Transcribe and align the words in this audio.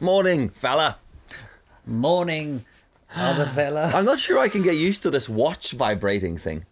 Morning, 0.00 0.50
fella. 0.50 0.98
Morning, 1.86 2.64
other 3.14 3.46
fella. 3.46 3.90
I'm 3.94 4.04
not 4.04 4.18
sure 4.18 4.38
I 4.38 4.48
can 4.48 4.62
get 4.62 4.76
used 4.76 5.02
to 5.04 5.10
this 5.10 5.28
watch 5.28 5.72
vibrating 5.72 6.36
thing. 6.36 6.66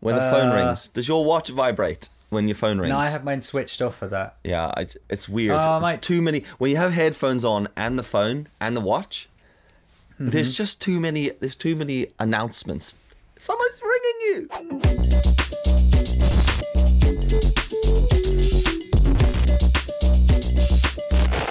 When 0.00 0.14
the 0.14 0.20
phone 0.22 0.50
Uh, 0.50 0.54
rings, 0.54 0.88
does 0.88 1.08
your 1.08 1.24
watch 1.24 1.48
vibrate 1.50 2.08
when 2.30 2.48
your 2.48 2.54
phone 2.54 2.78
rings? 2.78 2.90
no, 2.92 2.98
I 2.98 3.10
have 3.10 3.24
mine 3.24 3.42
switched 3.42 3.82
off 3.82 3.96
for 3.96 4.06
that. 4.08 4.36
Yeah, 4.44 4.72
it's, 4.76 4.96
it's 5.10 5.28
weird. 5.28 5.58
Oh, 5.60 5.78
It's 5.78 5.90
mate. 5.90 6.02
too 6.02 6.22
many. 6.22 6.44
When 6.58 6.70
you 6.70 6.76
have 6.78 6.92
headphones 6.92 7.44
on 7.44 7.68
and 7.76 7.98
the 7.98 8.02
phone 8.02 8.48
and 8.60 8.76
the 8.76 8.80
watch, 8.80 9.28
Mm-hmm. 10.14 10.32
there's 10.32 10.52
just 10.54 10.82
too 10.82 11.00
many. 11.00 11.30
There's 11.30 11.56
too 11.56 11.74
many 11.74 12.08
announcements. 12.18 12.94
Someone's 13.38 13.80
ringing 13.82 14.20
you. 14.26 15.79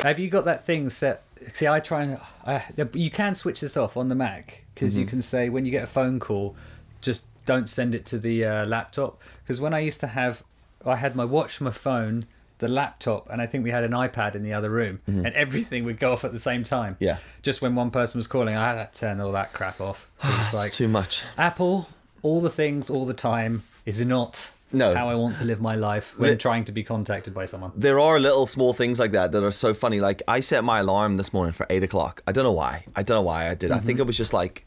Have 0.04 0.18
you 0.20 0.30
got 0.30 0.46
that 0.46 0.66
thing 0.66 0.90
set? 0.90 1.24
See, 1.54 1.68
I 1.68 1.80
try 1.80 2.04
and 2.04 2.20
uh, 2.46 2.60
you 2.94 3.10
can 3.12 3.36
switch 3.36 3.62
this 3.62 3.76
off 3.78 3.98
on 3.98 4.08
the 4.10 4.16
Mac 4.16 4.64
because 4.74 4.94
Mm-hmm. 4.94 5.00
you 5.02 5.06
can 5.08 5.22
say 5.22 5.50
when 5.50 5.66
you 5.66 5.72
get 5.72 5.84
a 5.84 5.88
phone 5.88 6.20
call, 6.20 6.56
just 7.02 7.26
don't 7.46 7.70
send 7.70 7.94
it 7.96 8.06
to 8.08 8.18
the 8.18 8.46
uh, 8.46 8.66
laptop. 8.66 9.18
Because 9.44 9.60
when 9.60 9.74
I 9.74 9.80
used 9.80 10.00
to 10.02 10.08
have, 10.08 10.44
I 10.86 10.96
had 10.96 11.16
my 11.16 11.26
watch, 11.26 11.60
my 11.60 11.72
phone, 11.72 12.24
the 12.60 12.68
laptop, 12.70 13.30
and 13.30 13.42
I 13.42 13.46
think 13.46 13.64
we 13.64 13.72
had 13.72 13.84
an 13.84 13.92
iPad 13.92 14.36
in 14.36 14.44
the 14.44 14.54
other 14.54 14.70
room, 14.70 15.00
and 15.08 15.28
everything 15.28 15.84
would 15.86 16.00
go 16.00 16.12
off 16.14 16.24
at 16.26 16.32
the 16.34 16.40
same 16.40 16.64
time. 16.64 16.96
Mm-hmm. 16.96 17.04
Yeah. 17.06 17.18
Just 17.42 17.62
when 17.62 17.76
one 17.76 17.90
person 17.92 18.20
was 18.20 18.28
calling, 18.28 18.56
I 18.56 18.74
had 18.74 18.94
to 18.94 19.00
turn 19.00 19.20
all 19.22 19.32
that 19.34 19.52
crap 19.54 19.80
off. 19.82 20.08
It's 20.24 20.54
like 20.54 20.72
too 20.74 20.88
much. 20.88 21.24
Apple, 21.38 21.90
all 22.22 22.40
the 22.42 22.50
things, 22.50 22.90
all 22.90 23.06
the 23.06 23.14
time 23.14 23.64
is 23.86 24.04
not 24.06 24.52
No. 24.72 24.94
how 24.94 25.10
I 25.10 25.16
want 25.16 25.38
to 25.38 25.46
live 25.46 25.60
my 25.62 25.76
life 25.76 26.18
when 26.18 26.30
The- 26.32 26.36
trying 26.38 26.64
to 26.66 26.72
be 26.72 26.84
contacted 26.84 27.34
by 27.34 27.46
someone. 27.46 27.72
There 27.76 28.00
are 28.00 28.20
little 28.20 28.46
small 28.46 28.74
things 28.74 29.00
like 29.00 29.12
that 29.14 29.32
that 29.32 29.44
are 29.44 29.52
so 29.52 29.74
funny. 29.74 30.00
Like 30.00 30.22
I 30.28 30.40
set 30.42 30.64
my 30.64 30.80
alarm 30.80 31.18
this 31.18 31.34
morning 31.34 31.54
for 31.54 31.66
eight 31.70 31.84
o'clock. 31.84 32.22
I 32.28 32.32
don't 32.32 32.44
know 32.44 32.52
why. 32.52 32.84
I 32.96 33.02
don't 33.04 33.16
know 33.16 33.22
why 33.24 33.50
I 33.50 33.56
did. 33.56 33.72
I 33.72 33.78
Mm-hmm. 33.78 33.86
think 33.88 34.00
it 34.00 34.04
was 34.04 34.18
just 34.18 34.32
like, 34.34 34.66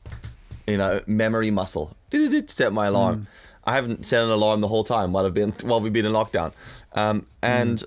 you 0.66 0.76
know, 0.76 1.00
memory 1.06 1.50
muscle. 1.50 1.96
Did 2.10 2.50
Set 2.50 2.72
my 2.72 2.86
alarm. 2.86 3.16
Mm. 3.22 3.26
I 3.64 3.72
haven't 3.74 4.04
set 4.04 4.24
an 4.24 4.30
alarm 4.30 4.60
the 4.60 4.68
whole 4.68 4.82
time 4.84 5.12
while 5.12 5.24
I've 5.24 5.34
been 5.34 5.52
while 5.62 5.80
we've 5.80 5.92
been 5.92 6.04
in 6.06 6.12
lockdown. 6.12 6.52
Um, 6.94 7.26
and 7.40 7.78
Mm. 7.78 7.84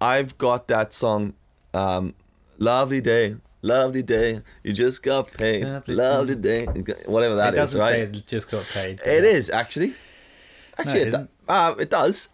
I've 0.00 0.36
got 0.36 0.68
that 0.68 0.92
song, 0.92 1.32
um, 1.72 2.14
"Lovely 2.58 3.00
Day." 3.00 3.36
Lovely 3.62 4.02
day, 4.02 4.42
you 4.62 4.72
just 4.74 5.02
got 5.02 5.32
paid. 5.32 5.64
Lovely 5.64 5.94
Lovely, 5.96 6.34
day, 6.36 6.66
whatever 7.06 7.34
that 7.36 7.48
it 7.48 7.52
is, 7.54 7.72
doesn't 7.72 7.80
right? 7.80 7.92
say 7.94 8.02
it 8.02 8.26
just 8.26 8.48
got 8.48 8.64
paid. 8.64 9.00
It 9.04 9.24
yeah. 9.24 9.30
is 9.30 9.50
actually. 9.50 9.94
Actually, 10.78 11.00
it 11.00 11.02
it, 11.02 11.08
isn't. 11.08 11.30
Uh, 11.48 11.74
it 11.78 11.90
does. 11.90 12.28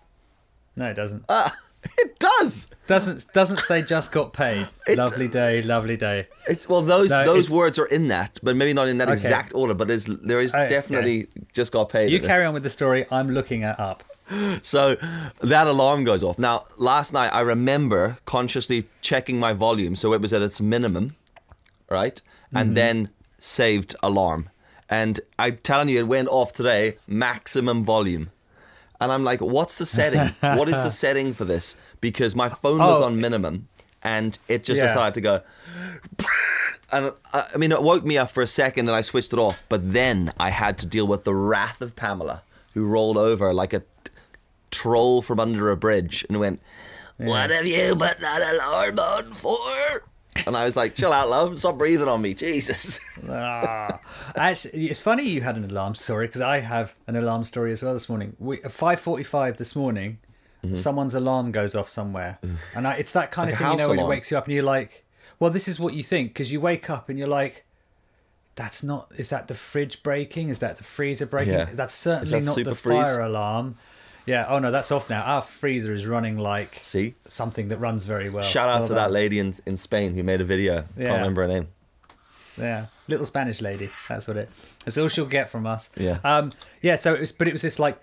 No, 0.76 0.86
it 0.86 0.94
doesn't. 0.94 1.24
Uh, 1.28 1.50
it 1.98 2.18
does. 2.18 2.68
Doesn't 2.86 3.32
doesn't 3.32 3.58
say 3.58 3.82
just 3.82 4.12
got 4.12 4.32
paid. 4.32 4.68
It- 4.86 4.98
lovely 4.98 5.28
day, 5.28 5.62
lovely 5.62 5.96
day. 5.96 6.28
It's 6.48 6.68
well, 6.68 6.82
those 6.82 7.10
No, 7.10 7.24
those 7.24 7.50
words 7.50 7.78
are 7.78 7.86
in 7.86 8.08
that, 8.08 8.38
but 8.42 8.56
maybe 8.56 8.72
not 8.72 8.88
in 8.88 8.98
that 8.98 9.08
Okay. 9.08 9.14
exact 9.14 9.54
order. 9.54 9.74
But 9.74 9.90
is 9.90 10.06
there 10.06 10.40
is 10.40 10.52
Okay. 10.54 10.68
definitely 10.68 11.28
just 11.52 11.72
got 11.72 11.88
paid. 11.88 12.10
You 12.10 12.18
in 12.18 12.24
it. 12.24 12.26
carry 12.26 12.44
on 12.44 12.54
with 12.54 12.62
the 12.62 12.70
story. 12.70 13.06
I'm 13.10 13.30
looking 13.30 13.62
it 13.62 13.78
up. 13.78 14.04
So 14.62 14.96
that 15.40 15.66
alarm 15.66 16.04
goes 16.04 16.22
off. 16.22 16.38
Now, 16.38 16.64
last 16.78 17.12
night 17.12 17.28
I 17.34 17.40
remember 17.40 18.16
consciously 18.24 18.88
checking 19.02 19.38
my 19.38 19.52
volume 19.52 19.94
so 19.96 20.14
it 20.14 20.20
was 20.22 20.32
at 20.32 20.40
its 20.42 20.60
minimum, 20.60 21.16
right, 21.90 22.16
Mm-hmm. 22.20 22.56
and 22.56 22.76
then 22.76 23.08
saved 23.38 23.94
alarm. 24.02 24.48
And 24.88 25.20
I'm 25.38 25.56
telling 25.58 25.88
you, 25.88 25.98
it 26.00 26.06
went 26.06 26.28
off 26.28 26.52
today, 26.52 26.96
maximum 27.06 27.82
volume. 27.84 28.30
And 29.02 29.10
I'm 29.12 29.24
like, 29.24 29.40
what's 29.40 29.78
the 29.78 29.86
setting? 29.86 30.28
what 30.40 30.68
is 30.68 30.74
the 30.82 30.90
setting 31.04 31.32
for 31.34 31.44
this? 31.44 31.74
Because 32.00 32.36
my 32.36 32.48
phone 32.48 32.78
was 32.78 33.00
Oh. 33.00 33.04
on 33.04 33.20
minimum, 33.20 33.68
and 34.02 34.38
it 34.48 34.62
just 34.64 34.78
Yeah. 34.80 34.86
decided 34.86 35.14
to 35.14 35.20
go. 35.20 35.42
And 36.92 37.12
uh, 37.32 37.42
I 37.54 37.56
mean, 37.58 37.72
it 37.72 37.82
woke 37.82 38.04
me 38.04 38.18
up 38.18 38.30
for 38.30 38.42
a 38.42 38.46
second, 38.46 38.88
and 38.88 38.94
I 38.96 39.00
switched 39.00 39.32
it 39.32 39.38
off. 39.38 39.62
But 39.68 39.92
then 39.92 40.32
I 40.38 40.50
had 40.50 40.78
to 40.78 40.86
deal 40.86 41.06
with 41.06 41.24
the 41.24 41.34
wrath 41.34 41.80
of 41.80 41.96
Pamela, 41.96 42.42
who 42.74 42.84
rolled 42.84 43.16
over 43.16 43.52
like 43.54 43.72
a 43.72 43.82
troll 44.70 45.22
from 45.22 45.40
under 45.40 45.70
a 45.70 45.76
bridge 45.76 46.24
and 46.28 46.38
went, 46.38 46.60
"What 47.16 47.50
have 47.50 47.66
you 47.66 47.96
put 47.96 48.20
that 48.20 48.42
alarm 48.54 48.98
on 48.98 49.32
for?" 49.32 50.04
And 50.46 50.56
I 50.56 50.64
was 50.64 50.76
like, 50.76 50.94
"Chill 50.94 51.12
out, 51.12 51.28
love. 51.28 51.58
Stop 51.58 51.78
breathing 51.78 52.08
on 52.08 52.20
me, 52.22 52.34
Jesus." 52.34 52.98
Ah. 53.30 54.00
Actually, 54.36 54.88
it's 54.88 54.98
funny 54.98 55.22
you 55.22 55.40
had 55.42 55.56
an 55.56 55.64
alarm 55.64 55.94
story 55.94 56.26
because 56.26 56.40
I 56.40 56.60
have 56.60 56.94
an 57.06 57.14
alarm 57.16 57.44
story 57.44 57.70
as 57.70 57.82
well 57.82 57.92
this 57.92 58.08
morning. 58.08 58.34
We, 58.38 58.56
at 58.62 58.72
5:45 58.72 59.56
this 59.56 59.76
morning, 59.76 60.18
someone's 60.74 61.14
alarm 61.14 61.52
goes 61.52 61.74
off 61.74 61.88
somewhere, 61.88 62.38
and 62.74 62.88
I, 62.88 62.94
it's 62.94 63.12
that 63.12 63.30
kind 63.30 63.50
Mm-hmm. 63.50 63.62
Like 63.62 63.72
of 63.72 63.78
thing 63.78 63.78
you 63.78 63.84
know 63.84 63.88
when 63.90 64.06
it 64.06 64.08
wakes 64.08 64.30
you 64.30 64.38
up 64.38 64.46
and 64.46 64.54
you're 64.54 64.64
like, 64.64 65.04
"Well, 65.38 65.50
this 65.50 65.68
is 65.68 65.78
what 65.78 65.94
you 65.94 66.02
think," 66.02 66.30
because 66.30 66.50
you 66.50 66.60
wake 66.60 66.90
up 66.90 67.08
and 67.08 67.18
you're 67.18 67.28
like. 67.28 67.64
That's 68.54 68.82
not. 68.82 69.10
Is 69.16 69.30
that 69.30 69.48
the 69.48 69.54
fridge 69.54 70.02
breaking? 70.02 70.50
Is 70.50 70.58
that 70.58 70.76
the 70.76 70.84
freezer 70.84 71.24
breaking? 71.24 71.54
Yeah. 71.54 71.70
That's 71.72 71.94
certainly 71.94 72.40
that 72.40 72.44
not 72.44 72.62
the 72.62 72.74
freeze? 72.74 72.98
fire 72.98 73.22
alarm. 73.22 73.76
Yeah. 74.26 74.46
Oh 74.48 74.58
no, 74.58 74.70
that's 74.70 74.90
off 74.92 75.10
now. 75.10 75.22
Our 75.22 75.42
freezer 75.42 75.92
is 75.92 76.06
running 76.06 76.38
like 76.38 76.76
See, 76.76 77.14
something 77.28 77.68
that 77.68 77.78
runs 77.78 78.04
very 78.04 78.30
well. 78.30 78.44
shout 78.44 78.68
out 78.68 78.86
to 78.86 78.94
that 78.94 79.04
done. 79.06 79.12
lady 79.12 79.38
in 79.38 79.54
in 79.66 79.76
Spain 79.76 80.14
who 80.14 80.22
made 80.22 80.40
a 80.40 80.44
video. 80.44 80.84
Yeah. 80.96 81.08
Can't 81.08 81.18
remember 81.18 81.42
her 81.42 81.48
name. 81.48 81.68
Yeah, 82.58 82.86
little 83.08 83.24
Spanish 83.26 83.60
lady. 83.62 83.90
That's 84.08 84.28
what 84.28 84.36
it. 84.36 84.50
That's 84.84 84.98
all 84.98 85.08
she'll 85.08 85.26
get 85.26 85.48
from 85.48 85.66
us. 85.66 85.90
Yeah. 85.96 86.18
Um. 86.22 86.52
Yeah. 86.82 86.96
So 86.96 87.14
it 87.14 87.20
was, 87.20 87.32
but 87.32 87.48
it 87.48 87.52
was 87.52 87.62
this 87.62 87.78
like. 87.78 87.98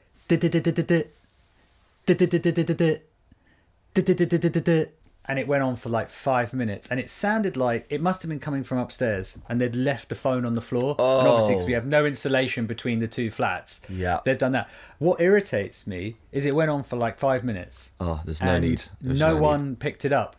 And 5.25 5.37
it 5.37 5.47
went 5.47 5.61
on 5.61 5.75
for 5.75 5.89
like 5.89 6.09
five 6.09 6.53
minutes, 6.55 6.87
and 6.89 6.99
it 6.99 7.07
sounded 7.07 7.55
like 7.55 7.85
it 7.89 8.01
must 8.01 8.23
have 8.23 8.29
been 8.29 8.39
coming 8.39 8.63
from 8.63 8.79
upstairs, 8.79 9.37
and 9.47 9.61
they'd 9.61 9.75
left 9.75 10.09
the 10.09 10.15
phone 10.15 10.43
on 10.43 10.55
the 10.55 10.61
floor. 10.61 10.95
And 10.97 11.27
obviously, 11.27 11.53
because 11.53 11.67
we 11.67 11.73
have 11.73 11.85
no 11.85 12.03
insulation 12.05 12.65
between 12.65 12.97
the 12.99 13.07
two 13.07 13.29
flats, 13.29 13.79
Yeah. 13.87 14.21
they've 14.25 14.37
done 14.39 14.53
that. 14.53 14.67
What 14.97 15.21
irritates 15.21 15.85
me 15.85 16.15
is 16.31 16.45
it 16.47 16.55
went 16.55 16.71
on 16.71 16.81
for 16.81 16.95
like 16.95 17.19
five 17.19 17.43
minutes, 17.43 17.91
Oh, 17.99 18.21
there's 18.25 18.41
no 18.41 18.57
need. 18.57 18.81
There's 19.01 19.19
no 19.19 19.33
need. 19.35 19.41
one 19.41 19.75
picked 19.75 20.03
it 20.03 20.11
up 20.13 20.35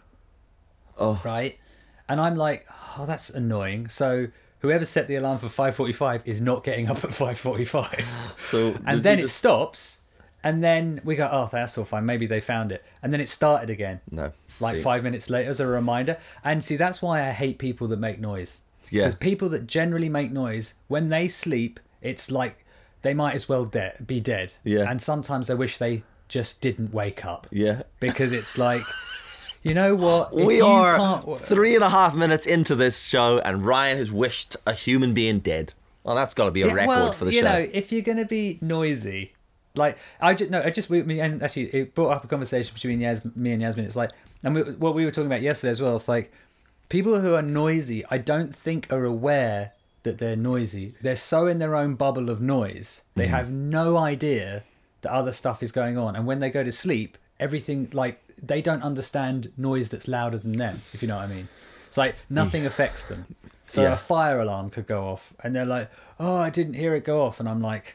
Oh, 0.98 1.20
right? 1.24 1.56
And 2.08 2.20
I'm 2.20 2.34
like, 2.34 2.66
oh, 2.98 3.04
that's 3.06 3.30
annoying. 3.30 3.88
So 3.88 4.26
whoever 4.58 4.84
set 4.84 5.06
the 5.06 5.14
alarm 5.14 5.38
for 5.38 5.46
5:45 5.46 6.22
is 6.24 6.40
not 6.40 6.64
getting 6.64 6.90
up 6.90 7.04
at 7.04 7.10
5:45. 7.10 8.04
so 8.50 8.74
and 8.86 9.04
then 9.04 9.20
it 9.20 9.28
stops, 9.30 9.99
and 10.42 10.62
then 10.64 11.00
we 11.04 11.16
go, 11.16 11.28
oh, 11.30 11.48
that's 11.50 11.76
all 11.78 11.84
fine. 11.84 12.06
Maybe 12.06 12.26
they 12.26 12.40
found 12.40 12.72
it, 12.72 12.84
and 13.02 13.12
then 13.12 13.20
it 13.20 13.28
started 13.28 13.70
again. 13.70 14.00
no 14.10 14.32
Like 14.60 14.76
See. 14.76 14.82
five 14.82 15.02
minutes 15.02 15.28
later 15.30 15.50
as 15.50 15.60
a 15.60 15.66
reminder. 15.66 16.16
And 16.44 16.62
see, 16.64 16.76
that's 16.76 17.00
why 17.02 17.26
I 17.26 17.30
hate 17.32 17.58
people 17.58 17.88
that 17.88 17.98
make 17.98 18.18
noise. 18.20 18.60
Yeah. 18.90 19.02
Because 19.02 19.14
people 19.16 19.48
that 19.50 19.66
generally 19.66 20.08
make 20.08 20.32
noise, 20.32 20.74
when 20.88 21.08
they 21.10 21.28
sleep, 21.28 21.78
it's 22.02 22.30
like 22.30 22.64
they 23.02 23.14
might 23.14 23.34
as 23.34 23.48
well 23.48 23.64
de- 23.64 23.94
be 24.04 24.20
dead. 24.20 24.54
Yeah. 24.64 24.90
And 24.90 25.00
sometimes 25.00 25.48
I 25.50 25.54
wish 25.54 25.78
they 25.78 26.02
just 26.28 26.60
didn't 26.60 26.92
wake 26.92 27.24
up. 27.24 27.46
Yeah. 27.50 27.82
Because 28.00 28.32
it's 28.32 28.58
like, 28.58 28.82
you 29.62 29.74
know 29.74 29.94
what? 29.94 30.30
If 30.32 30.46
we 30.46 30.60
are 30.60 31.22
three 31.36 31.74
and 31.74 31.84
a 31.84 31.88
half 31.90 32.14
minutes 32.14 32.46
into 32.46 32.74
this 32.74 33.04
show, 33.06 33.38
and 33.40 33.64
Ryan 33.64 33.98
has 33.98 34.10
wished 34.10 34.56
a 34.66 34.72
human 34.72 35.14
being 35.14 35.38
dead. 35.40 35.72
Well, 36.02 36.16
that's 36.16 36.34
got 36.34 36.46
to 36.46 36.50
be 36.50 36.62
a 36.62 36.66
Yeah, 36.66 36.72
record 36.72 36.88
well, 36.88 37.12
for 37.12 37.26
the 37.26 37.32
you 37.32 37.40
show. 37.40 37.52
know, 37.52 37.68
if 37.72 37.92
you're 37.92 38.02
gonna 38.02 38.24
be 38.24 38.58
noisy, 38.62 39.32
like 39.74 39.98
I 40.20 40.34
just 40.34 40.50
no, 40.50 40.60
I 40.62 40.70
just 40.70 40.90
we, 40.90 41.02
me 41.02 41.20
and 41.20 41.42
actually 41.42 41.66
it 41.74 41.94
brought 41.94 42.10
up 42.12 42.24
a 42.24 42.28
conversation 42.28 42.74
between 42.74 43.00
Yas, 43.00 43.24
me 43.36 43.52
and 43.52 43.62
Yasmin. 43.62 43.84
It's 43.84 43.96
like, 43.96 44.10
and 44.44 44.54
we, 44.54 44.62
what 44.62 44.94
we 44.94 45.04
were 45.04 45.10
talking 45.10 45.26
about 45.26 45.42
yesterday 45.42 45.70
as 45.70 45.80
well. 45.80 45.96
It's 45.96 46.08
like 46.08 46.32
people 46.88 47.20
who 47.20 47.34
are 47.34 47.42
noisy, 47.42 48.04
I 48.10 48.18
don't 48.18 48.54
think 48.54 48.92
are 48.92 49.04
aware 49.04 49.72
that 50.02 50.18
they're 50.18 50.36
noisy. 50.36 50.94
They're 51.02 51.14
so 51.16 51.46
in 51.46 51.58
their 51.58 51.76
own 51.76 51.94
bubble 51.94 52.30
of 52.30 52.40
noise, 52.40 53.02
they 53.14 53.24
Mm-hmm. 53.26 53.34
have 53.34 53.50
no 53.50 53.96
idea 53.98 54.64
that 55.02 55.12
other 55.12 55.32
stuff 55.32 55.62
is 55.62 55.72
going 55.72 55.96
on. 55.98 56.16
And 56.16 56.26
when 56.26 56.40
they 56.40 56.50
go 56.50 56.64
to 56.64 56.72
sleep, 56.72 57.16
everything 57.38 57.88
like 57.92 58.20
they 58.42 58.60
don't 58.62 58.82
understand 58.82 59.52
noise 59.56 59.90
that's 59.90 60.08
louder 60.08 60.38
than 60.38 60.52
them. 60.52 60.82
If 60.92 61.02
you 61.02 61.08
know 61.08 61.16
what 61.16 61.24
I 61.24 61.34
mean. 61.34 61.48
It's 61.88 61.98
like 61.98 62.16
nothing 62.28 62.64
affects 62.66 63.04
them. 63.04 63.34
So 63.66 63.82
Yeah. 63.82 63.92
a 63.92 63.96
fire 63.96 64.40
alarm 64.40 64.70
could 64.70 64.86
go 64.86 65.04
off, 65.08 65.32
and 65.44 65.54
they're 65.54 65.64
like, 65.66 65.90
"Oh, 66.18 66.38
I 66.38 66.50
didn't 66.50 66.74
hear 66.74 66.94
it 66.94 67.04
go 67.04 67.22
off," 67.22 67.38
and 67.40 67.48
I'm 67.48 67.60
like, 67.60 67.94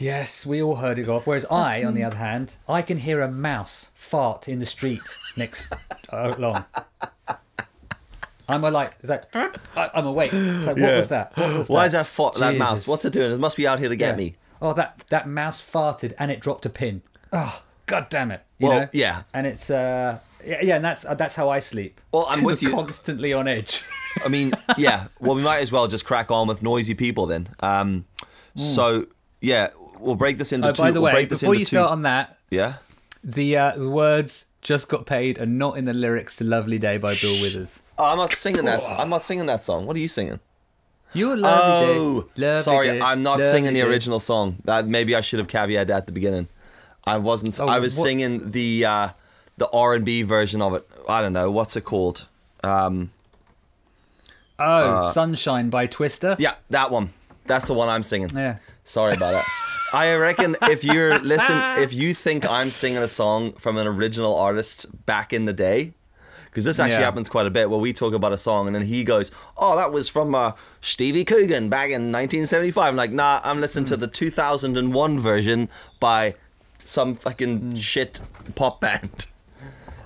"Yes, 0.00 0.44
we 0.46 0.62
all 0.62 0.76
heard 0.76 0.98
it 0.98 1.04
go 1.04 1.16
off." 1.16 1.26
Whereas 1.26 1.44
I, 1.50 1.84
on 1.84 1.94
the 1.94 2.02
other 2.04 2.16
hand, 2.16 2.56
I 2.68 2.82
can 2.82 2.98
hear 2.98 3.20
a 3.22 3.30
mouse 3.30 3.90
fart 3.94 4.48
in 4.48 4.58
the 4.58 4.66
street 4.66 5.00
next 5.36 5.72
uh, 6.12 6.34
along. 6.36 6.64
I'm 8.48 8.62
like, 8.62 8.94
it's 9.00 9.08
like 9.10 9.24
I- 9.36 9.90
I'm 9.94 10.06
awake. 10.06 10.32
It's 10.32 10.66
like, 10.66 10.76
what 10.76 10.82
Yeah. 10.90 10.96
was 10.96 11.08
that? 11.08 11.36
What 11.36 11.54
was 11.56 11.68
Why 11.70 11.82
that? 11.82 11.86
is 11.86 11.92
that 11.92 12.06
fo- 12.06 12.32
that 12.32 12.56
mouse? 12.56 12.88
What's 12.88 13.04
it 13.04 13.12
doing? 13.12 13.30
It 13.32 13.38
must 13.38 13.56
be 13.56 13.66
out 13.66 13.78
here 13.78 13.88
to 13.88 13.96
get 13.96 14.10
Yeah. 14.12 14.16
me. 14.16 14.34
Oh, 14.60 14.72
that 14.74 15.04
that 15.10 15.28
mouse 15.28 15.60
farted 15.60 16.14
and 16.18 16.30
it 16.30 16.40
dropped 16.40 16.66
a 16.66 16.70
pin. 16.70 17.02
Oh, 17.32 17.62
god 17.86 18.08
damn 18.10 18.30
it! 18.32 18.42
You 18.58 18.68
Well, 18.68 18.80
know? 18.80 18.88
yeah. 18.92 19.22
And 19.32 19.46
it's 19.46 19.70
uh, 19.70 20.18
yeah, 20.44 20.58
yeah, 20.62 20.76
and 20.76 20.84
that's 20.84 21.04
uh, 21.04 21.14
that's 21.14 21.36
how 21.36 21.48
I 21.48 21.60
sleep. 21.60 22.00
Well, 22.12 22.26
I'm 22.28 22.42
with 22.42 22.60
you. 22.64 22.70
Constantly 22.70 23.32
on 23.32 23.46
edge. 23.46 23.84
I 24.24 24.28
mean, 24.28 24.52
yeah. 24.76 25.06
Well, 25.20 25.36
we 25.36 25.42
might 25.42 25.60
as 25.62 25.70
well 25.70 25.86
just 25.86 26.04
crack 26.04 26.30
on 26.32 26.48
with 26.48 26.60
noisy 26.62 26.94
people 26.94 27.26
then. 27.26 27.48
Um, 27.60 28.04
So 28.56 29.06
yeah, 29.40 29.68
we'll 30.00 30.14
break 30.16 30.38
this 30.38 30.52
into. 30.52 30.68
Oh, 30.68 30.72
two. 30.72 30.82
by 30.82 30.90
the 30.90 31.00
we'll 31.00 31.12
way, 31.14 31.24
before 31.26 31.54
you 31.54 31.60
two- 31.60 31.76
start 31.76 31.90
on 31.90 32.02
that, 32.02 32.38
yeah, 32.50 32.74
the 33.22 33.56
uh, 33.56 33.72
the 33.76 33.88
words 33.88 34.46
just 34.62 34.88
got 34.88 35.06
paid 35.06 35.38
and 35.38 35.58
not 35.58 35.78
in 35.78 35.84
the 35.86 35.92
lyrics 35.94 36.36
to 36.36 36.44
Lovely 36.44 36.78
Day 36.78 36.98
by 36.98 37.14
Bill 37.14 37.40
Withers. 37.42 37.82
Oh, 37.98 38.04
I'm 38.04 38.18
not 38.18 38.32
singing 38.32 38.64
that. 38.64 38.82
I'm 38.84 39.08
not 39.08 39.22
singing 39.22 39.46
that 39.46 39.62
song. 39.64 39.86
What 39.86 39.96
are 39.96 40.00
you 40.00 40.08
singing? 40.08 40.40
You're 41.12 41.36
Lovely 41.36 41.94
Oh, 41.96 42.22
Day. 42.36 42.46
Lovely 42.46 42.62
sorry, 42.62 42.86
Day, 42.86 43.00
I'm 43.00 43.22
not 43.22 43.38
Lovely 43.40 43.50
singing 43.50 43.74
the 43.74 43.80
Day. 43.80 43.86
original 43.86 44.20
song. 44.20 44.56
That 44.64 44.86
maybe 44.86 45.14
I 45.16 45.20
should 45.22 45.38
have 45.38 45.48
caveated 45.48 45.86
that 45.88 45.96
at 45.98 46.06
the 46.06 46.12
beginning. 46.12 46.48
I 47.04 47.16
wasn't. 47.18 47.58
Oh, 47.58 47.66
I 47.68 47.78
was 47.78 47.96
what- 47.96 48.04
singing 48.04 48.50
the 48.52 48.84
uh, 48.84 49.08
the 49.56 49.68
R 49.70 49.94
and 49.94 50.04
B 50.04 50.22
version 50.22 50.60
of 50.62 50.74
it. 50.76 50.88
I 51.08 51.20
don't 51.22 51.32
know 51.32 51.50
what's 51.50 51.76
it 51.76 51.82
called. 51.84 52.26
Um, 52.62 53.10
Oh, 54.58 55.10
Sunshine 55.12 55.70
by 55.70 55.86
Twista. 55.86 56.36
yeah, 56.38 56.54
that 56.68 56.90
one. 56.90 57.14
That's 57.46 57.66
the 57.66 57.72
one 57.74 57.88
I'm 57.88 58.02
singing. 58.02 58.28
Yeah. 58.34 58.58
Sorry 58.84 59.14
about 59.14 59.32
that. 59.32 59.46
I 59.92 60.14
reckon 60.16 60.56
if 60.62 60.84
you're 60.84 61.18
listen, 61.18 61.56
if 61.78 61.92
you 61.92 62.14
think 62.14 62.44
I'm 62.48 62.70
singing 62.70 62.98
a 63.02 63.08
song 63.08 63.52
from 63.54 63.76
an 63.76 63.86
original 63.86 64.36
artist 64.36 64.86
back 65.06 65.32
in 65.32 65.44
the 65.46 65.52
day, 65.52 65.94
because 66.46 66.64
this 66.64 66.78
actually 66.78 66.98
Yeah. 67.00 67.04
happens 67.06 67.28
quite 67.28 67.46
a 67.46 67.50
bit, 67.50 67.70
where 67.70 67.78
we 67.78 67.92
talk 67.92 68.12
about 68.12 68.32
a 68.32 68.38
song 68.38 68.66
and 68.66 68.74
then 68.74 68.82
he 68.84 69.04
goes, 69.04 69.30
"Oh, 69.56 69.76
that 69.76 69.92
was 69.92 70.08
from 70.08 70.34
uh, 70.34 70.52
Stevie 70.80 71.24
Coogan 71.24 71.68
back 71.68 71.86
in 71.90 72.10
1975." 72.12 72.88
I'm 72.88 72.96
like, 72.96 73.12
"Nah, 73.12 73.40
I'm 73.44 73.60
listening 73.60 73.84
to 73.86 73.96
the 73.96 74.06
2001 74.08 75.18
version 75.20 75.68
by 75.98 76.34
some 76.78 77.14
fucking 77.14 77.76
shit 77.76 78.20
pop 78.54 78.80
band." 78.80 79.26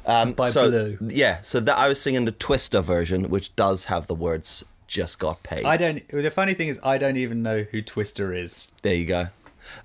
Um, 0.07 0.33
By 0.35 0.51
so, 0.51 0.69
Blue. 0.69 0.99
Yeah, 1.09 1.41
so 1.41 1.61
that 1.61 1.79
I 1.79 1.89
was 1.89 1.99
singing 1.99 2.27
the 2.27 2.33
Twista 2.33 2.85
version, 2.85 3.31
which 3.31 3.57
does 3.57 3.85
have 3.85 4.07
the 4.07 4.15
words 4.15 4.63
"just 4.87 5.19
got 5.19 5.43
paid." 5.43 5.65
I 5.65 5.79
don't. 5.79 6.07
The 6.09 6.31
funny 6.31 6.53
thing 6.53 6.69
is, 6.69 6.79
I 6.85 6.99
don't 6.99 7.17
even 7.17 7.43
know 7.43 7.63
who 7.71 7.81
Twista 7.81 8.37
is. 8.39 8.69
There 8.83 8.93
you 8.95 9.07
go. 9.07 9.29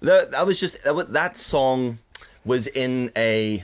That, 0.02 0.31
that 0.31 0.46
was 0.46 0.60
just 0.60 0.84
that, 0.84 1.14
that 1.14 1.38
song 1.38 2.00
was 2.46 2.68
in 2.68 3.12
a. 3.16 3.64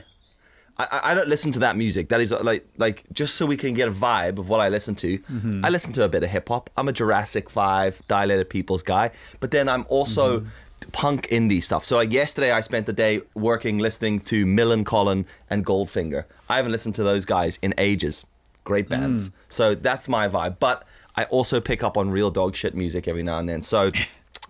I, 0.78 1.00
I- 1.04 1.14
don't 1.14 1.28
listen 1.28 1.52
to 1.52 1.58
that 1.60 1.76
music. 1.76 2.10
That 2.10 2.20
is 2.20 2.32
uh, 2.32 2.42
like 2.42 2.66
like 2.76 3.04
just 3.12 3.36
so 3.36 3.46
we 3.46 3.56
can 3.56 3.74
get 3.74 3.88
a 3.88 3.92
vibe 3.92 4.38
of 4.38 4.48
what 4.48 4.60
I 4.60 4.68
listen 4.68 4.94
to. 4.96 5.18
Mm-hmm. 5.18 5.64
I 5.64 5.70
listen 5.70 5.92
to 5.94 6.04
a 6.04 6.08
bit 6.08 6.22
of 6.22 6.30
hip 6.30 6.48
hop. 6.48 6.70
I'm 6.76 6.88
a 6.88 6.92
Jurassic 6.92 7.48
Five, 7.48 8.02
Dilated 8.08 8.50
Peoples 8.50 8.82
guy, 8.82 9.10
but 9.40 9.50
then 9.50 9.68
I'm 9.68 9.86
also 9.88 10.40
mm-hmm. 10.40 10.90
punk 10.92 11.28
indie 11.28 11.62
stuff. 11.62 11.84
So 11.84 11.96
like 11.96 12.12
yesterday, 12.12 12.50
I 12.50 12.60
spent 12.60 12.86
the 12.86 12.92
day 12.92 13.22
working 13.34 13.78
listening 13.78 14.20
to 14.20 14.44
Millencolin 14.44 15.24
and 15.48 15.64
Goldfinger. 15.64 16.24
I 16.48 16.56
haven't 16.56 16.72
listened 16.72 16.94
to 16.96 17.02
those 17.02 17.24
guys 17.24 17.58
in 17.62 17.72
ages. 17.78 18.26
Great 18.64 18.88
bands. 18.88 19.30
Mm. 19.30 19.32
So 19.48 19.74
that's 19.76 20.08
my 20.08 20.28
vibe. 20.28 20.58
But 20.58 20.86
I 21.14 21.24
also 21.24 21.60
pick 21.60 21.82
up 21.84 21.96
on 21.96 22.10
real 22.10 22.30
dog 22.30 22.54
shit 22.54 22.74
music 22.74 23.08
every 23.08 23.22
now 23.22 23.38
and 23.38 23.48
then. 23.48 23.62
So. 23.62 23.92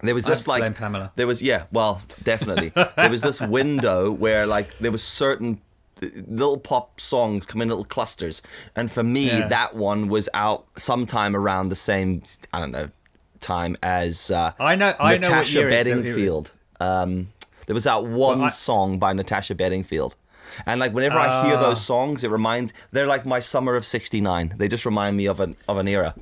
There 0.02 0.14
was 0.14 0.24
this 0.24 0.46
like 0.46 0.74
Pamela. 0.76 1.12
there 1.16 1.26
was 1.26 1.42
yeah, 1.42 1.64
well, 1.72 2.02
definitely. 2.22 2.70
there 2.96 3.10
was 3.10 3.22
this 3.22 3.40
window 3.40 4.10
where 4.10 4.46
like 4.46 4.76
there 4.78 4.92
was 4.92 5.02
certain 5.02 5.60
uh, 6.02 6.06
little 6.28 6.58
pop 6.58 7.00
songs 7.00 7.46
come 7.46 7.62
in 7.62 7.68
little 7.68 7.84
clusters, 7.84 8.42
and 8.74 8.90
for 8.90 9.02
me, 9.02 9.26
Yeah. 9.28 9.48
that 9.48 9.74
one 9.74 10.08
was 10.08 10.28
out 10.34 10.66
sometime 10.76 11.34
around 11.34 11.70
the 11.70 11.76
same 11.76 12.22
I 12.52 12.60
don't 12.60 12.72
know 12.72 12.90
time 13.40 13.76
as 13.82 14.30
uh, 14.30 14.52
I 14.58 14.74
know- 14.76 14.94
I 14.98 15.16
know 15.16 15.18
what 15.18 15.20
Natasha 15.22 15.52
year 15.58 15.68
it's- 15.68 15.86
Bedingfield. 15.86 16.50
Um, 16.80 17.28
there 17.66 17.74
was 17.74 17.84
that 17.84 18.04
one 18.04 18.38
Well, 18.38 18.46
I- 18.46 18.48
song 18.50 18.98
by 18.98 19.12
Natasha 19.12 19.54
Bedingfield. 19.54 20.14
And 20.64 20.78
like 20.80 20.92
whenever 20.94 21.18
I 21.18 21.44
hear 21.46 21.56
Ah. 21.56 21.60
those 21.60 21.84
songs, 21.84 22.22
it 22.24 22.30
reminds 22.30 22.72
they're 22.90 23.06
like 23.06 23.26
my 23.26 23.40
summer 23.40 23.74
of 23.76 23.84
'69. 23.84 24.54
They 24.56 24.68
just 24.68 24.86
remind 24.86 25.16
me 25.16 25.26
of 25.26 25.40
an 25.40 25.56
of 25.68 25.76
an 25.76 25.88
era. 25.88 26.14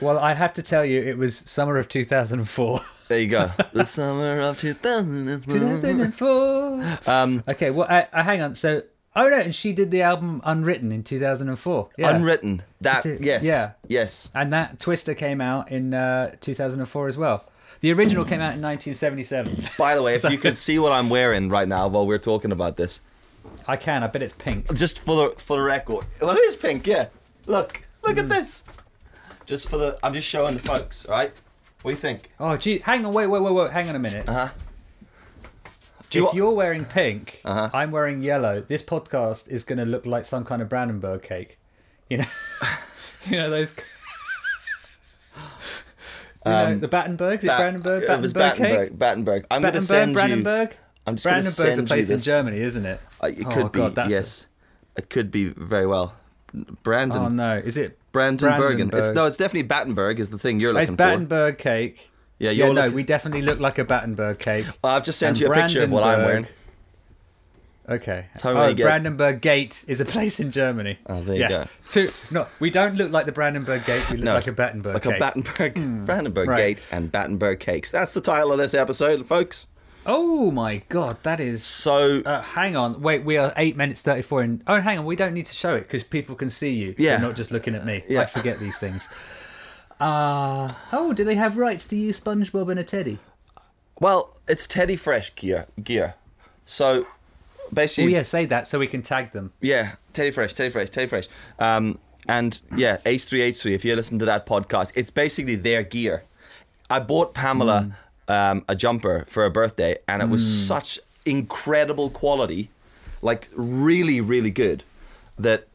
Well, 0.00 0.18
I 0.18 0.34
have 0.34 0.52
to 0.54 0.62
tell 0.62 0.84
you, 0.84 1.00
it 1.02 1.18
was 1.18 1.36
summer 1.36 1.76
of 1.78 1.88
2004. 1.88 2.80
There 3.08 3.18
you 3.18 3.26
go. 3.28 3.50
the 3.72 3.84
summer 3.86 4.38
of 4.40 4.58
2004. 4.58 5.54
2004. 5.58 6.98
Um, 7.06 7.42
okay, 7.50 7.70
well, 7.70 7.86
I, 7.90 8.06
I, 8.12 8.22
hang 8.22 8.42
on. 8.42 8.54
So, 8.54 8.82
oh 9.16 9.28
no, 9.28 9.38
and 9.38 9.54
she 9.54 9.72
did 9.72 9.90
the 9.90 10.02
album 10.02 10.40
Unwritten 10.44 10.92
in 10.92 11.02
2004. 11.02 11.88
Yeah. 11.96 12.14
Unwritten. 12.14 12.62
That, 12.80 13.06
it- 13.06 13.22
yes. 13.22 13.42
yeah. 13.42 13.72
Yes. 13.88 14.30
And 14.34 14.52
that 14.52 14.78
Twista 14.78 15.16
came 15.16 15.40
out 15.40 15.70
in 15.70 15.94
uh, 15.94 16.36
2004 16.40 17.08
as 17.08 17.16
well. 17.16 17.44
The 17.80 17.92
original 17.92 18.24
came 18.24 18.40
out 18.40 18.54
in 18.54 18.62
1977. 18.62 19.68
By 19.78 19.94
the 19.94 20.02
way, 20.02 20.14
if 20.16 20.20
So- 20.20 20.28
you 20.28 20.38
could 20.38 20.58
see 20.58 20.78
what 20.78 20.92
I'm 20.92 21.08
wearing 21.10 21.48
right 21.48 21.66
now 21.68 21.88
while 21.88 22.06
we're 22.06 22.18
talking 22.18 22.52
about 22.52 22.76
this, 22.76 23.00
I 23.66 23.76
can. 23.76 24.02
I 24.02 24.06
bet 24.08 24.22
it's 24.22 24.34
pink. 24.34 24.72
just 24.74 24.98
for 25.00 25.16
the 25.16 25.34
for 25.40 25.56
the 25.56 25.62
record, 25.62 26.04
well, 26.20 26.30
it 26.36 26.38
is 26.40 26.56
pink. 26.56 26.86
Yeah. 26.86 27.08
Look, 27.46 27.82
look 28.02 28.14
Hmm. 28.14 28.18
at 28.20 28.28
this. 28.28 28.64
Just 29.48 29.68
for 29.70 29.78
the, 29.78 29.98
I'm 30.02 30.12
just 30.12 30.26
showing 30.28 30.54
the 30.54 30.60
folks. 30.60 31.06
All 31.06 31.12
right. 31.16 31.32
What 31.82 31.90
do 31.90 31.94
you 31.94 32.00
think? 32.00 32.30
Oh, 32.38 32.56
gee, 32.58 32.78
hang 32.80 33.04
on. 33.06 33.14
Wait, 33.14 33.26
wait, 33.28 33.40
wait, 33.42 33.52
wait. 33.54 33.70
Hang 33.70 33.88
on 33.88 33.96
a 33.96 33.98
minute. 33.98 34.28
Uh 34.28 34.32
huh. 34.32 34.48
Do 36.10 36.18
you 36.18 36.24
if 36.26 36.32
wa- 36.32 36.36
you're 36.36 36.50
wearing 36.52 36.84
pink, 36.84 37.40
Uh-huh. 37.44 37.70
I'm 37.72 37.90
wearing 37.90 38.20
yellow. 38.22 38.60
This 38.60 38.82
podcast 38.82 39.48
is 39.48 39.64
going 39.64 39.78
to 39.78 39.84
look 39.86 40.04
like 40.06 40.24
some 40.24 40.44
kind 40.44 40.60
of 40.62 40.68
Brandenburg 40.68 41.22
cake. 41.22 41.58
You 42.10 42.18
know, 42.18 42.24
you 43.26 43.36
know 43.38 43.48
those. 43.50 43.74
You 46.46 46.52
know, 46.52 46.66
Um, 46.66 46.80
the 46.80 46.88
Battenberg, 46.88 47.38
is 47.40 47.44
it 47.44 47.48
Brandenburg? 47.48 48.04
It 48.04 48.20
was 48.20 48.32
Battenberg 48.32 48.56
cake? 48.90 48.98
Battenberg. 48.98 48.98
Battenberg. 48.98 49.46
I'm 49.50 49.60
going 49.60 49.74
to 49.74 49.80
Battenberg, 49.80 49.86
send 49.88 50.10
you. 50.10 50.14
Brandenburg. 50.14 50.76
I'm 51.06 51.16
just 51.16 51.24
Brandenburg's 51.24 51.58
a 51.58 51.74
send 51.74 51.76
you 51.78 51.86
place 51.94 52.08
in 52.08 52.14
this. 52.16 52.24
Germany, 52.24 52.58
isn't 52.60 52.86
it? 52.86 53.00
Uh, 53.22 53.26
it 53.26 53.44
Oh, 53.46 53.68
be. 53.68 53.78
God, 53.80 53.94
that's 53.96 54.08
a- 54.08 54.12
yes. 54.12 54.46
It 54.96 55.10
could 55.10 55.30
be 55.30 55.46
very 55.48 55.86
well. 55.86 56.14
Brandon. 56.82 57.22
Oh 57.22 57.28
no, 57.28 57.56
is 57.58 57.76
it? 57.76 57.98
Brandon 58.18 58.56
Bergen. 58.58 58.90
It's 58.92 59.10
no, 59.10 59.26
it's 59.26 59.36
definitely 59.36 59.62
Battenberg 59.68 60.18
is 60.20 60.30
the 60.30 60.38
thing 60.38 60.60
you're 60.60 60.72
Oh, 60.74 60.76
It's 60.78 60.90
looking 60.90 60.96
for. 60.96 61.10
Battenberg 61.10 61.58
cake. 61.58 62.10
Yeah, 62.38 62.50
Yeah, 62.50 62.66
you're 62.66 62.74
no, 62.74 62.82
looking. 62.82 62.94
we 62.96 63.02
definitely 63.04 63.42
look 63.42 63.60
like 63.60 63.78
a 63.78 63.84
Battenberg 63.84 64.38
cake. 64.38 64.66
I've 64.84 65.02
just 65.04 65.18
sent 65.18 65.38
and 65.38 65.40
you 65.40 65.52
a 65.52 65.54
picture 65.54 65.82
of 65.84 65.90
what 65.90 66.04
I'm 66.04 66.24
wearing. 66.24 66.46
Okay. 67.88 68.26
Tell 68.36 68.52
me 68.52 68.60
when 68.60 68.70
oh, 68.70 68.74
Brandenburg 68.74 69.40
Gate 69.40 69.82
is 69.88 69.98
a 70.00 70.04
place 70.04 70.40
in 70.40 70.50
Germany. 70.50 70.98
Oh, 71.06 71.22
there 71.22 71.34
you 71.36 71.40
yeah. 71.40 71.48
go. 71.48 71.64
Two, 71.88 72.10
no, 72.30 72.46
we 72.60 72.68
don't 72.68 72.96
look 72.96 73.10
like 73.10 73.24
the 73.24 73.32
Brandenburg 73.32 73.86
Gate. 73.86 74.02
We 74.10 74.16
look 74.18 74.24
No, 74.26 74.34
like 74.34 74.46
a 74.46 74.52
Battenberg 74.52 74.92
like 74.94 75.02
cake. 75.04 75.16
a 75.16 75.18
Battenberg, 75.18 76.04
Brandenburg 76.04 76.44
Hmm. 76.48 76.50
right. 76.50 76.76
Gate 76.76 76.80
and 76.90 77.10
Battenberg 77.10 77.60
cakes. 77.60 77.90
That's 77.90 78.12
the 78.12 78.20
title 78.20 78.52
of 78.52 78.58
this 78.58 78.74
episode, 78.74 79.24
folks. 79.26 79.68
Oh 80.06 80.50
my 80.50 80.82
god, 80.88 81.22
that 81.22 81.40
is. 81.40 81.64
So 81.64 82.22
Uh, 82.24 82.40
hang 82.42 82.76
on, 82.76 83.00
wait. 83.02 83.24
We 83.24 83.36
are 83.36 83.52
eight 83.56 83.76
minutes 83.76 84.02
thirty-four 84.02 84.42
in. 84.42 84.62
Oh, 84.66 84.80
hang 84.80 84.98
on. 84.98 85.04
We 85.04 85.16
don't 85.16 85.34
need 85.34 85.46
to 85.46 85.54
show 85.54 85.74
it 85.74 85.82
because 85.82 86.04
people 86.04 86.34
can 86.34 86.48
see 86.48 86.72
you. 86.72 86.94
Yeah. 86.98 87.16
They're 87.18 87.28
not 87.28 87.36
just 87.36 87.50
looking 87.50 87.74
at 87.74 87.84
me. 87.84 88.04
Yeah. 88.08 88.22
I 88.22 88.26
forget 88.26 88.58
these 88.58 88.78
things. 88.78 89.06
Uh, 90.00 90.74
oh, 90.92 91.12
do 91.12 91.24
they 91.24 91.34
have 91.34 91.56
rights 91.56 91.86
to 91.88 91.96
use 91.96 92.20
SpongeBob 92.20 92.70
and 92.70 92.78
a 92.80 92.84
Teddy? 92.84 93.18
well, 94.00 94.36
it's 94.46 94.66
Teddy 94.68 94.94
Fresh 94.96 95.34
gear. 95.34 95.66
Gear. 95.82 96.14
So 96.64 97.06
Oh 97.06 97.70
basically, 97.74 98.12
yeah, 98.12 98.22
say 98.22 98.46
that 98.46 98.66
so 98.68 98.78
we 98.78 98.86
can 98.86 99.02
tag 99.02 99.32
them. 99.32 99.52
Yeah, 99.60 99.96
Teddy 100.12 100.30
Fresh, 100.30 100.54
Teddy 100.54 100.70
Fresh, 100.70 100.90
Teddy 100.90 101.06
Fresh. 101.08 101.26
Um, 101.58 101.98
and 102.28 102.62
yeah, 102.76 102.98
H3H3, 103.04 103.72
if 103.74 103.84
you 103.84 103.96
listen 103.96 104.18
to 104.20 104.24
that 104.26 104.46
podcast, 104.46 104.92
it's 104.94 105.10
basically 105.10 105.56
their 105.56 105.82
gear. 105.82 106.22
I 106.88 107.00
bought 107.00 107.34
Pamela 107.34 107.96
um, 108.28 108.64
a 108.68 108.76
jumper 108.76 109.24
for 109.26 109.44
a 109.44 109.50
birthday, 109.50 109.96
and 110.06 110.22
it 110.22 110.28
was 110.28 110.46
such 110.66 110.98
incredible 111.24 112.10
quality, 112.10 112.70
like 113.22 113.48
really, 113.54 114.20
really 114.20 114.50
good, 114.50 114.84
that 115.38 115.66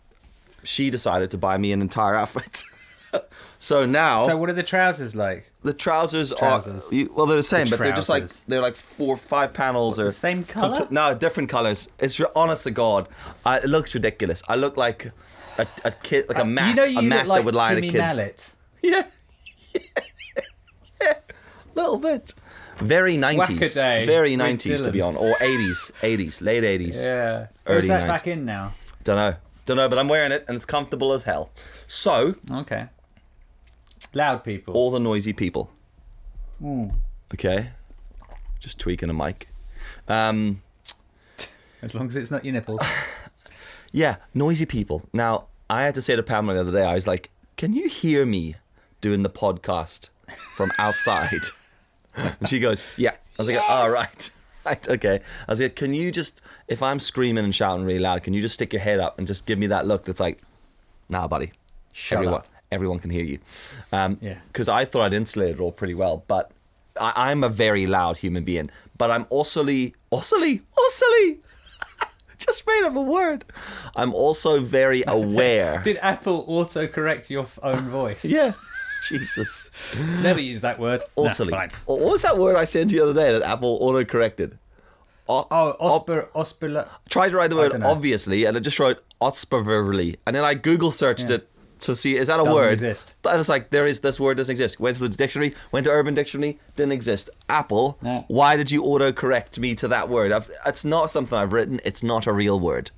she 0.63 0.89
decided 0.89 1.29
to 1.31 1.37
buy 1.37 1.57
me 1.57 1.71
an 1.71 1.81
entire 1.81 2.15
outfit. 2.21 2.63
so 3.59 3.85
now 3.85 4.25
So 4.25 4.35
what 4.37 4.49
are 4.49 4.53
the 4.53 4.63
trousers 4.63 5.15
like? 5.15 5.51
the 5.63 5.73
trousers, 5.73 6.33
Trousers. 6.33 6.91
are 6.91 7.13
well, 7.13 7.25
they're 7.25 7.37
the 7.37 7.43
same, 7.43 7.67
but 7.69 7.79
they're 7.79 7.93
just 7.93 8.09
like 8.09 8.27
they're 8.47 8.61
like 8.61 8.75
four, 8.75 9.15
five 9.15 9.53
panels 9.53 9.97
or 9.99 10.05
the 10.05 10.11
same 10.11 10.43
colour? 10.43 10.75
compl- 10.85 10.91
no, 10.91 11.15
different 11.15 11.49
colors. 11.49 11.87
It's 11.99 12.19
honest 12.35 12.63
to 12.65 12.71
God, 12.71 13.07
I, 13.45 13.57
it 13.59 13.65
looks 13.69 13.93
ridiculous. 13.95 14.41
I 14.47 14.55
look 14.55 14.75
like 14.77 15.11
a, 15.57 15.65
a 15.85 15.91
kid, 15.91 16.27
like 16.27 16.37
a 16.39 16.43
mat, 16.45 16.65
Uh, 16.65 16.69
you 16.69 16.75
know 16.75 16.83
you 16.83 16.99
a 16.99 17.01
mat 17.01 17.27
like 17.27 17.39
that 17.39 17.45
would 17.45 17.55
lie 17.55 17.75
Timmy 17.75 17.89
kid's. 17.89 17.97
Mallet. 18.17 18.49
Yeah, 18.81 19.03
yeah, 21.01 21.13
little 21.75 21.97
bit. 21.97 22.33
Very 22.81 23.17
nineties, 23.17 23.59
Whack-a-day 23.59 24.05
very 24.05 24.31
with 24.31 24.39
nineties 24.39 24.81
to 24.81 24.91
be 24.91 25.01
on, 25.01 25.15
or 25.15 25.35
eighties, 25.41 25.91
eighties, 26.01 26.41
late 26.41 26.63
eighties. 26.63 27.03
Yeah. 27.05 27.47
Or 27.65 27.75
Early 27.75 27.79
is 27.79 27.87
that 27.87 28.03
90s. 28.03 28.07
back 28.07 28.27
in 28.27 28.45
now? 28.45 28.73
Don't 29.03 29.15
know, 29.17 29.35
don't 29.65 29.77
know, 29.77 29.87
but 29.89 29.99
I'm 29.99 30.07
wearing 30.07 30.31
it 30.31 30.43
and 30.47 30.55
it's 30.55 30.65
comfortable 30.65 31.13
as 31.13 31.23
hell. 31.23 31.51
So 31.87 32.35
Okay. 32.51 32.87
Loud 34.13 34.43
people. 34.43 34.73
all 34.73 34.91
the 34.91 34.99
noisy 34.99 35.33
people. 35.33 35.71
Hmm. 36.59 36.89
Okay, 37.33 37.69
just 38.59 38.79
tweaking 38.79 39.09
a 39.09 39.13
mic. 39.13 39.49
Um, 40.07 40.61
As 41.81 41.93
long 41.95 42.07
as 42.07 42.15
it's 42.15 42.31
not 42.31 42.43
your 42.45 42.53
nipples. 42.53 42.81
Yeah, 43.95 44.15
noisy 44.33 44.65
people. 44.65 45.03
Now, 45.13 45.45
I 45.69 45.83
had 45.83 45.93
to 45.93 46.01
say 46.01 46.15
to 46.15 46.23
Pamela 46.23 46.55
the 46.55 46.61
other 46.61 46.71
day, 46.71 46.83
I 46.83 46.95
was 46.95 47.05
like, 47.05 47.29
can 47.57 47.73
you 47.73 47.87
hear 47.87 48.25
me 48.25 48.55
doing 49.01 49.21
the 49.21 49.29
podcast 49.29 50.09
from 50.55 50.71
outside? 50.79 51.29
and 52.15 52.47
she 52.47 52.59
goes, 52.59 52.83
yeah. 52.97 53.11
I 53.11 53.15
was 53.37 53.47
like, 53.49 53.61
all 53.69 53.91
right. 53.91 54.31
Right, 54.65 54.87
okay. 54.87 55.19
I 55.45 55.51
was 55.51 55.59
like, 55.59 55.75
can 55.75 55.93
you 55.93 56.09
just, 56.09 56.39
if 56.69 56.81
I'm 56.81 56.97
screaming 56.97 57.43
and 57.43 57.53
shouting 57.53 57.83
really 57.83 57.99
loud, 57.99 58.23
can 58.23 58.33
you 58.33 58.41
just 58.41 58.53
stick 58.53 58.71
your 58.71 58.81
head 58.81 58.97
up 59.01 59.17
and 59.17 59.27
just 59.27 59.45
give 59.45 59.59
me 59.59 59.67
that 59.67 59.85
look 59.85 60.05
that's 60.05 60.21
like, 60.21 60.41
nah, 61.09 61.27
buddy. 61.27 61.51
Shut 61.91 62.15
everyone, 62.19 62.35
up. 62.35 62.47
everyone 62.71 62.99
can 62.99 63.09
hear 63.09 63.25
you. 63.25 63.39
Um, 63.91 64.17
Yeah. 64.21 64.37
Because 64.47 64.69
I 64.69 64.85
thought 64.85 65.01
I'd 65.03 65.13
insulated 65.13 65.57
it 65.57 65.61
all 65.61 65.73
pretty 65.73 65.95
well, 65.95 66.23
but 66.29 66.49
I, 66.97 67.11
I'm 67.29 67.43
a 67.43 67.49
very 67.49 67.87
loud 67.87 68.15
human 68.15 68.45
being. 68.45 68.69
But 68.97 69.11
I'm 69.11 69.25
also, 69.29 69.67
also, 70.11 70.37
also, 70.77 71.05
just 72.37 72.65
made 72.65 72.83
up 72.85 72.95
a 72.95 73.01
word. 73.01 73.43
I'm 73.97 74.13
also 74.13 74.59
very 74.59 75.03
aware. 75.07 75.81
Did 75.83 75.97
Apple 76.01 76.45
autocorrect 76.47 77.29
your 77.29 77.47
own 77.61 77.89
voice? 77.89 78.23
yeah. 78.37 78.53
Jesus. 79.09 79.63
Never 80.21 80.39
use 80.41 80.61
that 80.61 80.79
word. 80.79 81.01
Also, 81.15 81.45
Nah, 81.45 81.67
what 81.85 81.99
was 81.99 82.21
that 82.23 82.37
word 82.37 82.55
I 82.55 82.65
sent 82.65 82.91
you 82.91 82.99
the 82.99 83.09
other 83.09 83.13
day 83.13 83.31
that 83.37 83.41
Apple 83.47 83.77
auto 83.81 84.03
corrected? 84.05 84.57
Oh, 85.29 85.45
Osper, 85.79 86.27
Osper. 86.35 86.87
tried 87.09 87.29
to 87.29 87.37
write 87.37 87.49
the 87.49 87.55
word 87.55 87.81
obviously, 87.81 88.43
and 88.45 88.57
it 88.57 88.61
just 88.61 88.77
wrote 88.79 89.01
Otsperverly, 89.21 90.17
and 90.27 90.35
then 90.35 90.43
I 90.43 90.53
Google 90.53 90.91
searched 90.91 91.29
Yeah. 91.29 91.35
it 91.37 91.49
to 91.79 91.95
see 91.97 92.15
is 92.15 92.27
that 92.27 92.35
a 92.39 92.43
Doesn't 92.43 92.53
word? 92.53 92.73
exist. 92.73 93.13
And 93.25 93.39
it's 93.39 93.49
like 93.49 93.69
there 93.69 93.85
is 93.85 93.99
this 94.01 94.17
word 94.19 94.37
doesn't 94.37 94.51
exist. 94.51 94.79
Went 94.79 94.97
to 94.97 95.03
the 95.07 95.15
dictionary, 95.15 95.53
went 95.71 95.83
to 95.85 95.91
Urban 95.91 96.13
Dictionary, 96.13 96.59
didn't 96.77 96.91
exist. 96.93 97.29
Apple, 97.49 97.97
No. 98.01 98.23
why 98.29 98.55
did 98.57 98.69
you 98.71 98.83
auto 98.83 99.11
correct 99.11 99.59
me 99.59 99.75
to 99.75 99.87
that 99.89 100.07
word? 100.09 100.31
I've, 100.31 100.49
it's 100.65 100.85
not 100.85 101.09
something 101.11 101.37
I've 101.37 101.51
written. 101.51 101.79
It's 101.83 102.01
not 102.03 102.25
a 102.27 102.31
real 102.31 102.57
word. 102.59 102.91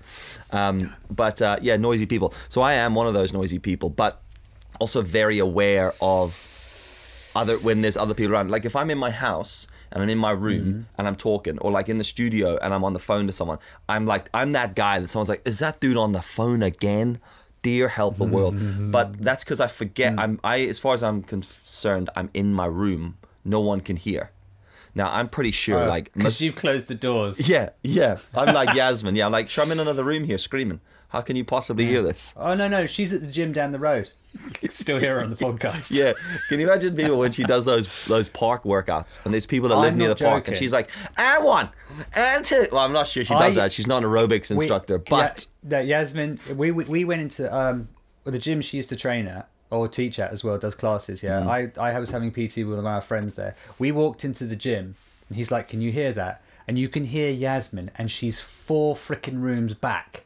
Um, 0.51 0.95
but 1.09 1.41
uh, 1.41 1.57
yeah, 1.61 1.77
noisy 1.77 2.05
people. 2.05 2.33
So 2.49 2.61
I 2.61 2.73
am 2.73 2.93
one 2.95 3.07
of 3.07 3.13
those 3.15 3.33
noisy 3.33 3.57
people, 3.59 3.89
but 3.89 4.21
also 4.79 5.01
very 5.01 5.39
aware 5.39 5.93
of 6.01 7.31
other 7.35 7.57
when 7.57 7.81
there's 7.81 7.97
other 7.97 8.13
people 8.13 8.33
around. 8.33 8.49
Like 8.49 8.65
if 8.65 8.75
I'm 8.75 8.89
in 8.89 8.97
my 8.97 9.11
house 9.11 9.67
and 9.91 10.01
I'm 10.01 10.09
in 10.09 10.17
my 10.17 10.31
room 10.31 10.65
mm-hmm. 10.65 10.81
and 10.97 11.07
I'm 11.07 11.15
talking, 11.15 11.59
or 11.59 11.71
like 11.71 11.89
in 11.89 11.97
the 11.97 12.03
studio 12.03 12.57
and 12.61 12.73
I'm 12.73 12.83
on 12.83 12.93
the 12.93 12.99
phone 12.99 13.27
to 13.27 13.33
someone, 13.33 13.59
I'm 13.89 14.05
like 14.05 14.29
I'm 14.33 14.53
that 14.53 14.75
guy 14.75 14.99
that 14.99 15.09
someone's 15.09 15.29
like, 15.29 15.41
is 15.45 15.59
that 15.59 15.79
dude 15.79 15.97
on 15.97 16.13
the 16.13 16.21
phone 16.21 16.63
again? 16.63 17.19
Dear 17.61 17.87
help 17.87 18.17
the 18.17 18.25
world. 18.25 18.55
Mm-hmm. 18.55 18.91
but 18.91 19.17
that's 19.17 19.43
because 19.43 19.59
I 19.59 19.67
forget. 19.67 20.13
Mm. 20.13 20.19
I'm 20.19 20.39
I 20.43 20.61
as 20.61 20.79
far 20.79 20.93
as 20.93 21.03
I'm 21.03 21.23
concerned, 21.23 22.09
I'm 22.15 22.29
in 22.33 22.53
my 22.53 22.67
room. 22.67 23.17
No 23.43 23.59
one 23.59 23.81
can 23.81 23.95
hear. 23.95 24.31
Now 24.93 25.11
I'm 25.11 25.27
pretty 25.27 25.51
sure 25.51 25.83
oh, 25.83 25.87
like 25.87 26.13
because 26.13 26.41
you've 26.41 26.55
closed 26.55 26.87
the 26.87 26.95
doors. 26.95 27.49
yeah 27.49 27.69
yeah 27.83 28.17
I'm 28.33 28.53
like 28.53 28.73
Yasmin. 28.75 29.15
Yeah 29.15 29.25
I'm 29.25 29.31
like 29.31 29.49
sure 29.49 29.63
I'm 29.63 29.71
in 29.71 29.79
another 29.79 30.03
room 30.03 30.23
here 30.23 30.37
screaming. 30.37 30.79
How 31.15 31.21
can 31.21 31.37
you 31.37 31.45
possibly 31.45 31.85
hear 31.85 32.01
this? 32.01 32.33
Oh 32.35 32.55
no, 32.55 32.67
no, 32.67 32.85
she's 32.85 33.13
at 33.13 33.21
the 33.21 33.27
gym 33.27 33.53
down 33.53 33.71
the 33.71 33.79
road. 33.79 34.09
Still 34.69 34.99
here 34.99 35.21
on 35.21 35.29
the 35.29 35.37
podcast. 35.37 35.91
Yeah, 35.91 36.11
can 36.49 36.59
you 36.59 36.67
imagine 36.67 36.93
people 36.93 37.17
when 37.17 37.31
she 37.31 37.43
does 37.43 37.63
those 37.63 37.87
those 38.05 38.27
park 38.27 38.63
workouts 38.63 39.23
and 39.23 39.33
there's 39.33 39.45
people 39.45 39.69
that 39.69 39.77
live 39.77 39.93
I'm 39.93 39.97
near 39.97 40.13
the 40.13 40.21
not 40.21 40.29
park 40.29 40.47
and 40.49 40.57
she's 40.57 40.73
like, 40.73 40.89
and 41.17 41.45
one, 41.45 41.69
and 42.13 42.43
two. 42.43 42.67
Well, 42.69 42.83
I'm 42.83 42.91
not 42.91 43.07
sure 43.07 43.23
she 43.23 43.33
does 43.33 43.55
I- 43.57 43.61
that. 43.61 43.71
She's 43.71 43.87
not 43.87 44.03
an 44.03 44.09
aerobics 44.09 44.49
We- 44.49 44.57
instructor, 44.57 44.97
but 44.97 45.47
yeah, 45.69 45.79
yeah, 45.79 45.99
Yasmin, 46.01 46.37
we, 46.53 46.71
we 46.71 46.83
we 46.83 47.05
went 47.05 47.21
into 47.21 47.55
um 47.55 47.87
the 48.25 48.37
gym 48.37 48.59
she 48.59 48.75
used 48.75 48.89
to 48.89 48.97
train 48.97 49.25
at 49.27 49.47
or 49.69 49.87
teach 49.87 50.19
at 50.19 50.33
as 50.33 50.43
well, 50.43 50.57
does 50.57 50.75
classes. 50.75 51.23
Yeah, 51.23 51.39
Mm. 51.39 51.71
I 51.79 51.91
I 51.95 51.97
was 51.97 52.09
having 52.09 52.31
PT 52.31 52.57
with 52.57 52.71
one 52.71 52.79
of 52.79 52.85
our 52.85 52.99
friends 52.99 53.35
there. 53.35 53.55
We 53.79 53.93
walked 53.93 54.25
into 54.25 54.43
the 54.43 54.57
gym, 54.57 54.95
and 55.29 55.37
he's 55.37 55.49
like, 55.49 55.69
"Can 55.69 55.79
you 55.79 55.93
hear 55.93 56.11
that?" 56.11 56.41
And 56.67 56.77
you 56.77 56.89
can 56.89 57.05
hear 57.05 57.29
Yasmin, 57.31 57.89
and 57.97 58.11
she's 58.11 58.41
four 58.41 58.95
freaking 58.97 59.41
rooms 59.41 59.75
back. 59.75 60.24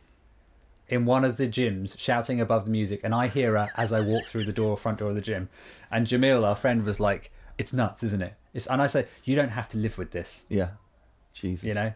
In 0.90 1.06
one 1.06 1.24
of 1.24 1.38
the 1.38 1.48
gyms, 1.48 1.98
shouting 2.00 2.42
above 2.42 2.66
the 2.66 2.72
music, 2.72 3.02
and 3.04 3.14
I 3.14 3.28
hear 3.28 3.58
her 3.58 3.70
as 3.78 3.92
I 3.94 4.02
walk 4.02 4.26
through 4.26 4.46
the 4.46 4.52
door, 4.54 4.76
front 4.78 4.98
door 5.00 5.10
of 5.10 5.16
the 5.16 5.22
gym. 5.22 5.50
And 5.92 6.08
Jamil, 6.08 6.44
our 6.46 6.56
friend, 6.56 6.84
was 6.84 7.00
like, 7.00 7.32
"It's 7.58 7.72
nuts, 7.74 8.02
isn't 8.04 8.22
it?" 8.22 8.34
It's, 8.54 8.66
and 8.68 8.82
I 8.82 8.88
said, 8.88 9.08
"You 9.24 9.36
don't 9.36 9.50
have 9.50 9.70
to 9.70 9.78
live 9.78 9.98
with 9.98 10.12
this." 10.12 10.46
yeah, 10.50 10.70
Jesus, 11.34 11.68
You 11.68 11.74
know, 11.76 11.94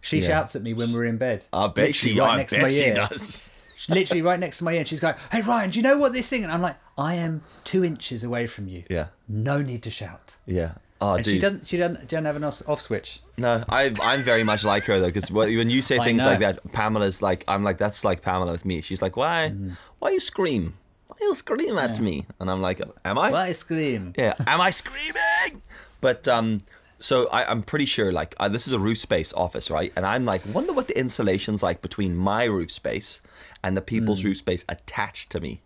she 0.00 0.18
Yeah. 0.20 0.26
shouts 0.28 0.56
at 0.56 0.62
me 0.62 0.74
when 0.74 0.92
we're 0.92 1.04
in 1.04 1.16
bed. 1.16 1.44
I 1.52 1.68
bet 1.68 1.86
Literally 1.88 1.92
she, 2.14 2.20
right 2.20 2.30
I 2.30 2.36
next 2.36 2.52
to 2.54 2.60
my 2.62 2.68
she 2.68 2.84
ear. 2.86 2.94
does. 2.94 3.50
Literally 3.88 4.22
right 4.22 4.40
next 4.40 4.58
to 4.58 4.64
my 4.64 4.72
ear. 4.72 4.78
And 4.78 4.88
she's 4.88 5.00
going, 5.00 5.14
"Hey 5.30 5.42
Ryan, 5.42 5.70
do 5.70 5.78
you 5.78 5.82
know 5.82 5.98
what 5.98 6.12
this 6.12 6.28
thing?" 6.28 6.42
And 6.42 6.52
I'm 6.52 6.62
like, 6.62 6.76
"I 6.98 7.14
am 7.14 7.42
two 7.64 7.84
inches 7.84 8.24
away 8.24 8.46
from 8.46 8.66
you. 8.68 8.84
Yeah, 8.90 9.08
No 9.28 9.62
need 9.62 9.82
to 9.84 9.90
shout." 9.90 10.36
yeah. 10.46 10.72
Oh, 11.00 11.14
And 11.14 11.24
dude. 11.24 11.32
she 11.34 11.38
doesn't. 11.38 11.66
She 11.68 11.76
doesn't. 11.76 12.08
Doesn't 12.08 12.24
have 12.24 12.36
an 12.36 12.44
off 12.44 12.80
switch. 12.80 13.20
No, 13.36 13.64
I, 13.68 13.92
I'm 14.00 14.22
very 14.22 14.44
much 14.44 14.64
like 14.64 14.84
her 14.84 15.00
though, 15.00 15.06
because 15.08 15.30
when 15.30 15.68
you 15.68 15.82
say 15.82 15.98
things 15.98 16.24
like 16.24 16.38
that, 16.38 16.60
Pamela's 16.72 17.20
like, 17.20 17.44
I'm 17.48 17.64
like, 17.64 17.78
that's 17.78 18.04
like 18.04 18.22
Pamela 18.22 18.52
with 18.52 18.64
me. 18.64 18.80
She's 18.80 19.02
like, 19.02 19.16
why, 19.16 19.50
Mm-hmm. 19.52 19.70
why 19.98 20.10
you 20.10 20.20
scream? 20.20 20.74
Why 21.08 21.16
you 21.20 21.34
scream 21.34 21.76
at 21.78 21.98
me? 22.00 22.26
And 22.38 22.50
I'm 22.50 22.62
like, 22.62 22.80
am 23.04 23.18
I? 23.18 23.30
Why 23.32 23.52
scream? 23.52 24.14
Yeah. 24.16 24.34
Am 24.46 24.60
I 24.60 24.70
screaming? 24.70 25.62
But 26.00 26.28
um, 26.28 26.62
so 27.00 27.26
I, 27.28 27.50
I'm 27.50 27.62
pretty 27.64 27.86
sure 27.86 28.12
like 28.12 28.34
uh, 28.38 28.48
this 28.48 28.66
is 28.68 28.72
a 28.72 28.78
roof 28.78 28.98
space 28.98 29.32
office, 29.32 29.70
right? 29.70 29.92
And 29.96 30.06
I'm 30.06 30.24
like, 30.24 30.42
wonder 30.54 30.72
what 30.72 30.86
the 30.86 30.96
insulation's 30.98 31.62
like 31.62 31.82
between 31.82 32.14
my 32.16 32.44
roof 32.44 32.70
space 32.70 33.20
and 33.64 33.76
the 33.76 33.82
people's 33.82 34.22
Hmm. 34.22 34.28
roof 34.28 34.36
space 34.38 34.64
attached 34.68 35.30
to 35.32 35.40
me. 35.40 35.60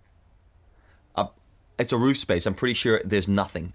Uh, 1.14 1.26
it's 1.78 1.92
a 1.92 1.99
roof 1.99 2.16
space. 2.16 2.47
I'm 2.47 2.54
pretty 2.54 2.75
sure 2.75 3.00
there's 3.04 3.28
nothing, 3.28 3.75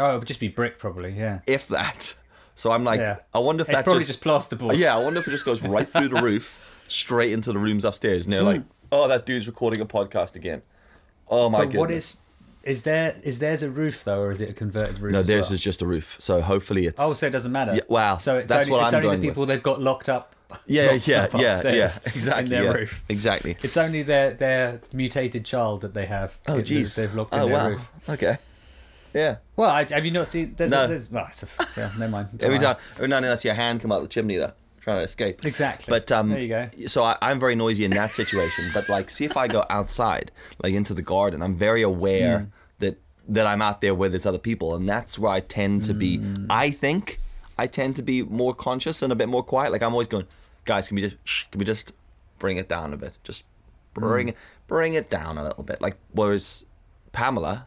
Oh, 0.00 0.14
it 0.16 0.18
would 0.18 0.28
just 0.28 0.40
be 0.40 0.48
brick, 0.48 0.78
probably. 0.78 1.12
Yeah. 1.12 1.40
if 1.46 1.68
that. 1.68 2.14
So 2.56 2.72
I'm 2.72 2.84
like, 2.84 3.00
Yeah. 3.00 3.18
I 3.32 3.38
wonder 3.38 3.62
if 3.62 3.68
It's 3.68 3.76
that 3.78 3.84
probably 3.84 4.00
just, 4.04 4.22
just, 4.22 4.24
plasterboard. 4.24 4.76
yeah, 4.78 4.94
I 4.94 4.98
wonder 4.98 5.20
if 5.20 5.28
it 5.28 5.30
just 5.30 5.44
goes 5.44 5.62
right 5.62 5.86
through 5.88 6.08
the 6.08 6.20
roof, 6.22 6.58
straight 6.88 7.32
into 7.32 7.52
the 7.52 7.58
rooms 7.58 7.84
upstairs, 7.84 8.24
and 8.26 8.32
they're 8.32 8.42
like, 8.42 8.60
hmm. 8.62 8.68
oh, 8.92 9.08
that 9.08 9.24
dude's 9.26 9.46
recording 9.46 9.80
a 9.80 9.86
podcast 9.86 10.34
again. 10.36 10.62
Oh 11.28 11.48
my 11.48 11.58
But 11.58 11.64
goodness. 11.66 11.78
what 11.80 11.90
is? 11.90 12.16
Is 12.62 12.82
there? 12.82 13.16
Is 13.22 13.38
theirs 13.38 13.62
a 13.62 13.70
roof 13.70 14.04
though, 14.04 14.20
or 14.20 14.30
is 14.30 14.40
it 14.42 14.50
a 14.50 14.52
converted 14.52 14.98
roof? 14.98 15.12
No, 15.14 15.22
theirs 15.22 15.46
well? 15.46 15.54
is 15.54 15.60
just 15.62 15.80
a 15.80 15.86
roof. 15.86 16.16
So 16.18 16.42
hopefully 16.42 16.84
it's. 16.86 17.00
Oh, 17.00 17.14
so 17.14 17.26
it 17.26 17.30
doesn't 17.30 17.52
matter. 17.52 17.74
Yeah, 17.74 17.82
wow, 17.88 18.18
So 18.18 18.36
it's 18.38 18.48
that's 18.48 18.66
only, 18.66 18.72
what 18.72 18.84
it's 18.84 18.92
I'm 18.92 19.04
only 19.04 19.16
the 19.16 19.26
with. 19.28 19.30
people 19.30 19.46
they've 19.46 19.62
got 19.62 19.80
locked 19.80 20.08
up. 20.10 20.34
yeah, 20.66 20.90
locked 20.90 21.08
yeah, 21.08 21.22
up 21.22 21.32
yeah, 21.34 21.62
yeah, 21.64 21.88
exactly. 22.04 22.44
In 22.44 22.50
their 22.50 22.64
yeah, 22.64 22.70
roof. 22.72 23.02
Exactly. 23.08 23.56
It's 23.62 23.76
only 23.78 24.02
their 24.02 24.32
their 24.34 24.80
mutated 24.92 25.46
child 25.46 25.80
that 25.82 25.94
they 25.94 26.04
have. 26.06 26.36
Oh, 26.48 26.54
jeez. 26.56 26.96
They've 26.96 27.14
locked 27.14 27.32
oh, 27.34 27.36
in 27.38 27.42
Oh, 27.44 27.46
their 27.48 27.56
wow. 27.56 27.68
roof. 27.68 27.90
Okay. 28.10 28.36
Yeah. 29.12 29.36
Well, 29.56 29.70
I, 29.70 29.84
have 29.84 30.04
you 30.04 30.10
not 30.10 30.26
seen? 30.28 30.54
There's, 30.56 30.70
No. 30.70 30.84
a, 30.84 30.88
there's 30.88 31.10
well, 31.10 31.26
it's 31.28 31.42
a, 31.42 31.48
yeah, 31.76 31.90
never 31.98 32.10
mind. 32.12 32.28
Every 32.40 32.58
time, 32.58 32.76
every 32.94 33.08
now 33.08 33.16
and 33.16 33.24
then 33.24 33.32
I 33.32 33.36
see 33.36 33.48
a 33.48 33.54
hand 33.54 33.80
come 33.80 33.90
out 33.92 34.02
the 34.02 34.08
chimney 34.08 34.36
though, 34.36 34.52
trying 34.82 34.98
to 34.98 35.02
escape. 35.02 35.44
Exactly. 35.44 35.90
But 35.90 36.10
um, 36.12 36.30
There 36.30 36.40
you 36.40 36.48
go. 36.48 36.68
So 36.86 37.04
I, 37.04 37.16
I'm 37.20 37.40
very 37.40 37.54
noisy 37.54 37.84
in 37.84 37.90
that 37.92 38.12
situation. 38.12 38.70
but 38.72 38.88
like, 38.88 39.10
see 39.10 39.24
if 39.24 39.36
I 39.36 39.48
go 39.48 39.64
outside, 39.70 40.30
like 40.62 40.72
into 40.74 40.94
the 40.94 41.02
garden, 41.02 41.42
I'm 41.42 41.56
very 41.56 41.82
aware 41.82 42.38
Hmm. 42.40 42.44
that 42.78 42.98
that 43.28 43.46
I'm 43.46 43.62
out 43.62 43.80
there 43.80 43.94
where 43.94 44.08
there's 44.08 44.26
other 44.26 44.38
people, 44.38 44.74
and 44.74 44.88
that's 44.88 45.18
where 45.18 45.30
I 45.32 45.40
tend 45.40 45.84
to 45.84 45.94
be. 45.94 46.18
Hmm. 46.18 46.46
I 46.50 46.70
think 46.70 47.18
I 47.58 47.66
tend 47.66 47.96
to 47.96 48.02
be 48.02 48.22
more 48.22 48.54
conscious 48.54 49.02
and 49.02 49.12
a 49.12 49.16
bit 49.16 49.28
more 49.28 49.42
quiet. 49.42 49.72
Like 49.72 49.82
I'm 49.82 49.92
always 49.92 50.08
going, 50.08 50.26
guys, 50.64 50.88
can 50.88 50.94
we 50.96 51.02
just 51.02 51.16
shh, 51.24 51.44
can 51.50 51.58
we 51.58 51.64
just 51.64 51.92
bring 52.38 52.56
it 52.56 52.68
down 52.68 52.92
a 52.92 52.96
bit? 52.96 53.12
Just 53.24 53.44
bring 53.92 54.28
it 54.28 54.36
bring 54.68 54.94
it 54.94 55.10
down 55.10 55.36
a 55.36 55.42
little 55.44 55.64
bit. 55.64 55.80
Like 55.80 55.96
whereas 56.12 56.64
Pamela, 57.12 57.66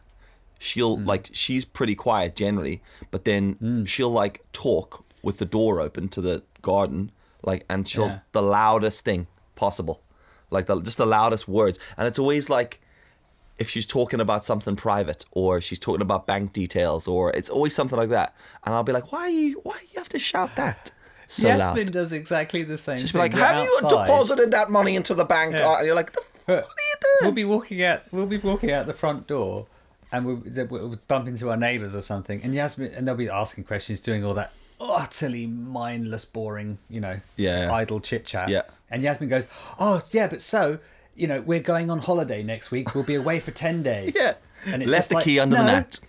she'll 0.64 0.96
Hmm. 0.96 1.04
like 1.12 1.24
she's 1.32 1.64
pretty 1.64 1.94
quiet 1.94 2.34
generally, 2.36 2.82
but 3.10 3.24
then 3.24 3.84
she'll 3.86 4.10
like 4.22 4.42
talk 4.52 5.04
with 5.22 5.38
the 5.38 5.44
door 5.46 5.80
open 5.80 6.08
to 6.10 6.20
the 6.20 6.42
garden, 6.62 7.10
like 7.42 7.64
and 7.68 7.86
she'll 7.88 8.06
Yeah. 8.06 8.18
the 8.32 8.42
loudest 8.42 9.04
thing 9.04 9.26
possible, 9.56 10.00
like 10.50 10.66
the 10.66 10.80
just 10.80 10.98
the 10.98 11.06
loudest 11.06 11.46
words, 11.48 11.78
and 11.96 12.06
it's 12.08 12.18
always 12.18 12.48
like 12.50 12.80
if 13.56 13.70
she's 13.70 13.86
talking 13.86 14.20
about 14.20 14.44
something 14.44 14.74
private 14.74 15.24
or 15.30 15.60
she's 15.60 15.78
talking 15.78 16.02
about 16.02 16.26
bank 16.26 16.52
details 16.52 17.06
or 17.06 17.30
it's 17.38 17.48
always 17.48 17.72
something 17.74 17.96
like 17.98 18.08
that, 18.08 18.34
and 18.64 18.74
I'll 18.74 18.82
be 18.82 18.92
like, 18.92 19.12
why 19.12 19.28
you 19.28 19.60
why 19.62 19.76
you 19.92 19.98
have 19.98 20.08
to 20.10 20.18
shout 20.18 20.56
that 20.56 20.90
so 21.28 21.46
Yasmin 21.48 21.86
loud? 21.86 21.92
does 21.92 22.12
exactly 22.12 22.62
the 22.64 22.76
same. 22.76 22.98
Thing. 22.98 23.18
like, 23.20 23.32
have 23.34 23.62
you 23.62 23.78
deposited 23.88 24.50
that 24.50 24.70
money 24.70 24.96
into 24.96 25.14
the 25.14 25.24
bank? 25.24 25.54
Yeah. 25.54 25.76
And 25.78 25.86
you're 25.86 25.94
like, 26.02 26.12
the 26.12 26.20
f- 26.20 26.48
what 26.48 26.56
are 26.56 26.88
you 26.90 26.96
doing?" 27.00 27.22
We'll 27.22 27.32
be 27.32 27.44
walking 27.44 27.82
out. 27.84 28.02
We'll 28.12 28.26
be 28.26 28.38
walking 28.38 28.72
out 28.72 28.86
the 28.86 28.92
front 28.92 29.26
door, 29.28 29.66
and 30.14 30.24
we'll, 30.26 30.42
we'll 30.70 30.98
bump 31.08 31.28
into 31.28 31.50
our 31.50 31.56
neighbours 31.56 31.94
or 31.94 32.00
something. 32.02 32.40
And 32.42 32.54
Yasmin, 32.54 32.94
and 32.94 33.06
they'll 33.06 33.14
be 33.14 33.28
asking 33.28 33.64
questions, 33.64 34.00
doing 34.00 34.24
all 34.24 34.34
that 34.34 34.52
utterly 34.80 35.46
mindless, 35.46 36.24
boring, 36.24 36.78
you 36.88 37.00
know, 37.00 37.20
Yeah. 37.36 37.72
idle 37.72 38.00
chit 38.00 38.24
chat. 38.26 38.48
Yeah. 38.48 38.62
And 38.90 39.02
Yasmin 39.02 39.28
goes, 39.28 39.46
"Oh 39.78 40.02
yeah, 40.12 40.26
but 40.28 40.40
so." 40.40 40.78
You 41.16 41.28
know, 41.28 41.40
we're 41.42 41.60
going 41.60 41.92
on 41.92 42.00
holiday 42.00 42.42
next 42.42 42.72
week. 42.72 42.92
We'll 42.92 43.04
be 43.04 43.14
away 43.14 43.38
for 43.38 43.52
ten 43.52 43.84
days. 43.84 44.14
Yeah. 44.20 44.34
and 44.66 44.82
it's 44.82 44.90
Left 44.90 45.10
the 45.10 45.14
like, 45.16 45.24
key 45.24 45.38
under 45.38 45.56
the 45.58 45.62
mat. 45.64 46.00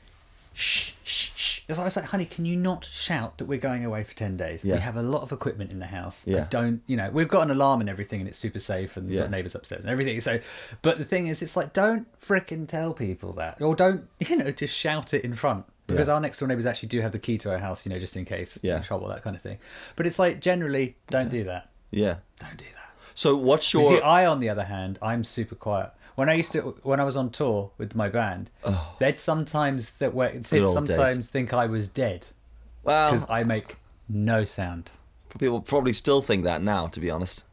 Shh, 0.56 0.94
shh, 1.04 1.30
shh. 1.36 1.62
It's 1.68 1.78
like, 1.78 1.84
I 1.84 1.86
was 1.86 1.96
like, 1.96 2.06
honey, 2.06 2.26
can 2.26 2.46
you 2.46 2.56
not 2.56 2.86
shout 2.86 3.38
that 3.40 3.46
we're 3.46 3.60
going 3.60 3.84
away 3.86 4.04
for 4.04 4.14
10 4.16 4.38
days? 4.38 4.64
Yeah. 4.64 4.76
We 4.76 4.80
have 4.82 4.96
a 4.96 5.02
lot 5.02 5.22
of 5.22 5.32
equipment 5.32 5.72
in 5.72 5.80
the 5.80 5.86
house. 5.88 6.26
Yeah. 6.26 6.42
I 6.42 6.46
don't, 6.46 6.82
you 6.88 6.96
know, 6.96 7.10
we've 7.12 7.28
got 7.28 7.42
an 7.42 7.52
alarm 7.52 7.82
and 7.82 7.90
everything 7.90 8.20
and 8.22 8.30
it's 8.30 8.38
super 8.38 8.60
safe 8.60 8.96
and 8.98 9.10
Yeah. 9.10 9.22
got 9.22 9.32
neighbours 9.32 9.54
upstairs 9.56 9.84
and 9.84 9.92
everything. 9.92 10.20
So, 10.22 10.40
but 10.82 10.98
the 10.98 11.04
thing 11.04 11.28
is, 11.28 11.42
it's 11.42 11.58
like, 11.58 11.74
don't 11.74 12.08
fricking 12.22 12.68
tell 12.68 12.94
people 12.94 13.34
that. 13.34 13.62
Or 13.62 13.76
don't, 13.76 14.08
you 14.20 14.38
know, 14.38 14.52
just 14.52 14.76
shout 14.76 15.14
it 15.14 15.24
in 15.26 15.36
front. 15.36 15.66
Because 15.88 16.08
Yeah. 16.08 16.16
our 16.16 16.20
next 16.20 16.40
door 16.40 16.48
neighbours 16.48 16.66
actually 16.66 16.90
do 16.90 17.02
have 17.02 17.12
the 17.12 17.20
key 17.20 17.38
to 17.40 17.52
our 17.52 17.60
house, 17.60 17.86
you 17.86 17.92
know, 17.92 18.00
just 18.00 18.16
in 18.16 18.26
case. 18.26 18.58
Yeah. 18.64 18.80
Trouble, 18.80 19.08
that 19.10 19.24
kind 19.24 19.36
of 19.36 19.42
thing. 19.42 19.58
But 19.96 20.08
it's 20.08 20.18
like, 20.18 20.40
generally, 20.40 20.96
don't 21.10 21.30
do 21.30 21.44
that. 21.44 21.70
Yeah. 21.92 22.16
Don't 22.40 22.58
do 22.58 22.66
that. 22.74 22.92
So 23.14 23.36
what's 23.38 23.72
your 23.74 23.82
You 23.84 23.88
see, 23.90 24.02
I, 24.02 24.26
on 24.26 24.40
the 24.40 24.50
other 24.50 24.64
hand, 24.66 25.00
I'm 25.02 25.24
super 25.24 25.56
quiet. 25.56 25.92
When 26.16 26.30
I 26.30 26.34
used 26.34 26.52
to, 26.54 26.62
when 26.84 27.00
I 27.00 27.04
was 27.04 27.18
on 27.18 27.30
tour 27.30 27.72
with 27.78 27.94
my 27.96 28.08
band, 28.10 28.50
they'd 29.00 29.20
sometimes 29.20 29.92
that 30.00 30.14
were, 30.14 30.30
they'd 30.32 30.62
Oh. 30.62 30.68
old 30.68 30.88
days. 30.88 30.96
sometimes 30.96 31.28
think 31.28 31.54
I 31.54 31.66
was 31.66 31.88
dead 31.90 32.28
well? 32.84 33.12
because 33.12 33.30
I 33.30 33.44
make 33.44 33.78
no 34.08 34.44
sound. 34.46 34.92
People 35.38 35.60
probably 35.62 35.92
still 35.92 36.22
think 36.22 36.46
that 36.46 36.62
now, 36.62 36.88
to 36.88 37.00
be 37.02 37.10
honest. 37.12 37.44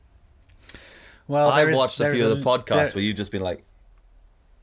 Well, 1.26 1.50
I've 1.50 1.68
is- 1.70 1.76
watched 1.76 2.00
a 2.00 2.12
few 2.12 2.28
of 2.28 2.38
the 2.38 2.44
podcasts 2.44 2.66
there- 2.66 2.90
where 2.94 3.02
you've 3.04 3.16
just 3.16 3.30
been 3.32 3.42
like, 3.42 3.64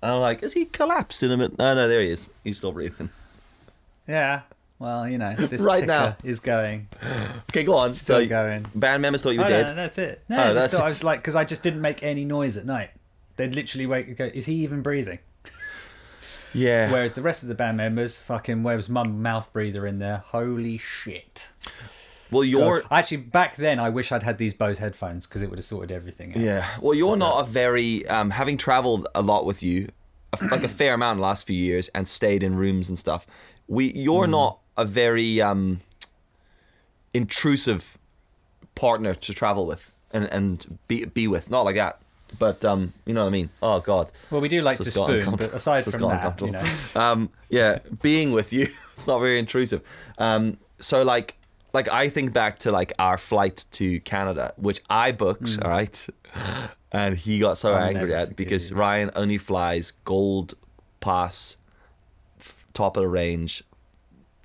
and 0.02 0.12
I'm 0.14 0.22
like, 0.22 0.44
is 0.44 0.54
he 0.54 0.64
collapsed 0.66 1.22
in 1.24 1.32
a 1.32 1.38
minute? 1.38 1.58
No, 1.60 1.76
no, 1.76 1.88
there 1.90 2.02
he 2.02 2.10
is. 2.12 2.30
He's 2.44 2.58
still 2.58 2.72
breathing. 2.72 3.10
Yeah, 4.08 4.42
well, 4.80 5.08
you 5.08 5.18
know, 5.18 5.36
this 5.36 5.62
Right 5.74 5.86
now. 5.86 6.16
is 6.24 6.40
going. 6.40 6.88
Okay, 7.50 7.64
go 7.66 7.74
on. 7.76 7.92
Still 7.94 8.22
so 8.22 8.28
going. 8.28 8.66
band 8.74 9.02
members 9.02 9.22
thought 9.24 9.32
you 9.32 9.42
Oh, 9.42 9.44
were 9.44 9.50
no, 9.50 9.64
dead. 9.64 9.68
no, 9.68 9.76
that's 9.76 9.98
it. 9.98 10.24
No, 10.30 10.38
Oh, 10.38 10.40
I 10.40 10.46
just 10.46 10.56
that's 10.56 10.74
thought 10.74 10.80
it. 10.82 10.86
I 10.86 10.88
was 10.88 11.04
like, 11.04 11.20
because 11.20 11.36
I 11.36 11.44
just 11.44 11.62
didn't 11.64 11.82
make 11.82 12.02
any 12.02 12.24
noise 12.24 12.56
at 12.56 12.66
night. 12.66 12.92
They'd 13.40 13.56
literally 13.56 13.86
wake 13.88 14.16
go, 14.18 14.26
is 14.34 14.46
he 14.46 14.54
even 14.56 14.82
breathing? 14.82 15.20
Yeah. 16.52 16.92
Whereas 16.92 17.14
the 17.14 17.22
rest 17.22 17.44
of 17.44 17.48
the 17.50 17.54
band 17.54 17.78
members, 17.78 18.20
fucking, 18.20 18.64
where 18.64 18.76
was 18.76 18.90
mum 18.90 19.22
mouth 19.22 19.54
breather 19.54 19.86
in 19.86 20.00
there? 20.00 20.18
Holy 20.18 20.80
shit. 20.80 21.48
well, 22.32 22.44
you're. 22.44 22.82
Actually, 22.90 23.18
back 23.18 23.56
then, 23.56 23.80
I 23.80 23.90
wish 23.90 24.12
I'd 24.12 24.24
had 24.24 24.40
these 24.40 24.56
Bose 24.56 24.80
headphones 24.80 25.28
because 25.28 25.44
it 25.44 25.52
would 25.52 25.60
have 25.60 25.66
sorted 25.66 25.92
everything 25.92 26.32
out. 26.32 26.38
Yeah. 26.38 26.68
Well, 26.82 26.96
you're 26.96 27.18
not 27.18 27.42
a 27.42 27.48
very 27.48 28.04
um, 28.08 28.32
having 28.32 28.58
traveled 28.58 29.08
a 29.14 29.22
lot 29.22 29.46
with 29.46 29.62
you, 29.62 29.90
like 30.50 30.64
a 30.64 30.68
fair 30.68 30.96
amount 30.96 31.18
in 31.18 31.22
the 31.22 31.28
last 31.28 31.46
few 31.46 31.56
years, 31.56 31.88
and 31.94 32.08
stayed 32.08 32.42
in 32.42 32.56
rooms 32.56 32.90
and 32.90 32.98
stuff. 32.98 33.28
We, 33.68 33.92
you're 33.94 34.26
Mm. 34.26 34.32
not 34.32 34.60
a 34.76 34.86
very 34.86 35.40
um, 35.44 35.82
intrusive 37.14 37.96
partner 38.74 39.14
to 39.14 39.34
travel 39.34 39.68
with 39.68 39.96
and 40.12 40.26
and 40.32 40.80
be 40.88 41.06
be 41.06 41.28
with. 41.28 41.52
Not 41.52 41.62
like 41.66 41.76
that, 41.76 42.02
but 42.38 42.64
um, 42.66 42.94
you 43.06 43.14
know 43.14 43.22
what 43.22 43.28
I 43.28 43.32
mean. 43.32 43.50
Oh 43.62 43.80
God. 43.80 44.12
Well, 44.30 44.42
we 44.42 44.50
do 44.50 44.62
like 44.62 44.78
So 44.78 44.84
to 44.84 44.92
spoon, 44.92 45.36
but 45.36 45.54
aside 45.54 45.86
So 45.86 45.92
from 45.92 46.02
that, 46.10 46.42
you 46.42 46.52
know. 46.52 46.64
um, 46.96 47.30
yeah, 47.50 47.80
being 48.02 48.32
with 48.32 48.54
you, 48.54 48.68
it's 48.94 49.08
not 49.08 49.20
very 49.20 49.40
intrusive. 49.40 49.82
Um, 50.18 50.58
so 50.80 51.04
like, 51.04 51.38
like 51.74 51.88
I 51.88 52.10
think 52.10 52.34
back 52.34 52.60
to 52.60 52.72
like 52.72 52.94
our 53.00 53.18
flight 53.18 53.66
to 53.72 54.00
Canada, 54.02 54.54
which 54.58 54.82
I 54.90 55.12
booked, 55.12 55.58
all 55.62 55.70
right, 55.70 56.08
and 56.92 57.16
he 57.18 57.40
got 57.40 57.58
so 57.58 57.70
Mm. 57.70 57.76
I'll 57.76 57.98
angry 57.98 58.16
at 58.16 58.36
because 58.36 58.72
you. 58.72 58.78
Ryan 58.78 59.12
only 59.16 59.38
flies 59.38 59.92
gold 60.06 60.54
pass, 61.00 61.58
f- 62.40 62.68
top 62.74 62.98
of 62.98 63.02
the 63.04 63.08
range, 63.08 63.64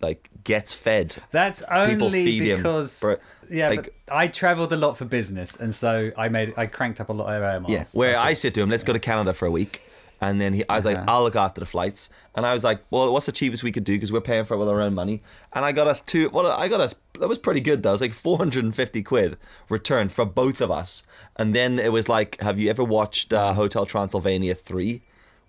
like 0.00 0.30
gets 0.44 0.72
fed. 0.74 1.16
That's 1.30 1.62
only 1.62 2.24
feed 2.24 2.42
him, 2.44 2.56
because 2.58 3.00
bro. 3.00 3.16
yeah, 3.50 3.70
Like- 3.70 3.94
but 4.06 4.14
I 4.14 4.28
travelled 4.28 4.72
a 4.72 4.76
lot 4.76 4.96
for 4.96 5.04
business, 5.06 5.56
and 5.56 5.74
so 5.74 6.10
I 6.16 6.28
made 6.28 6.54
I 6.56 6.66
cranked 6.66 7.00
up 7.00 7.08
a 7.08 7.12
lot 7.12 7.34
of 7.34 7.42
air 7.42 7.60
miles. 7.60 7.72
Yeah, 7.72 7.84
where 7.92 8.12
That's 8.12 8.24
I 8.24 8.30
it. 8.30 8.36
said 8.36 8.54
to 8.54 8.60
him, 8.62 8.70
"Let's 8.70 8.84
go 8.84 8.92
to 8.92 8.98
Canada 8.98 9.32
for 9.32 9.46
a 9.46 9.50
week," 9.50 9.82
and 10.20 10.40
then 10.40 10.52
he, 10.54 10.64
I 10.68 10.76
was 10.76 10.84
like, 10.84 10.98
Uh-huh. 10.98 11.06
"I'll 11.08 11.22
look 11.22 11.36
after 11.36 11.60
the 11.60 11.66
flights," 11.66 12.10
and 12.34 12.44
I 12.46 12.52
was 12.52 12.62
like, 12.64 12.80
"Well, 12.90 13.12
what's 13.12 13.26
the 13.26 13.32
cheapest 13.32 13.62
we 13.62 13.72
could 13.72 13.84
do 13.84 13.94
because 13.94 14.12
we're 14.12 14.20
paying 14.20 14.44
for 14.44 14.54
it 14.54 14.58
with 14.58 14.68
our 14.68 14.80
own 14.80 14.94
money?" 14.94 15.22
And 15.52 15.64
I 15.64 15.72
got 15.72 15.86
us 15.86 16.00
two. 16.00 16.28
Well, 16.30 16.46
I 16.50 16.68
got 16.68 16.80
us. 16.80 16.94
That 17.18 17.28
was 17.28 17.38
pretty 17.38 17.60
good 17.60 17.82
though. 17.82 17.90
It 17.90 17.92
was 17.92 18.00
like 18.02 18.12
four 18.12 18.36
hundred 18.38 18.64
and 18.64 18.74
fifty 18.74 19.02
quid 19.02 19.36
return 19.70 20.08
for 20.10 20.24
both 20.26 20.60
of 20.60 20.70
us, 20.70 21.02
and 21.36 21.54
then 21.54 21.78
it 21.78 21.92
was 21.92 22.08
like, 22.08 22.40
"Have 22.42 22.58
you 22.58 22.68
ever 22.70 22.84
watched 22.84 23.32
uh, 23.32 23.54
Hotel 23.54 23.86
Transylvania 23.86 24.54
three? 24.54 25.02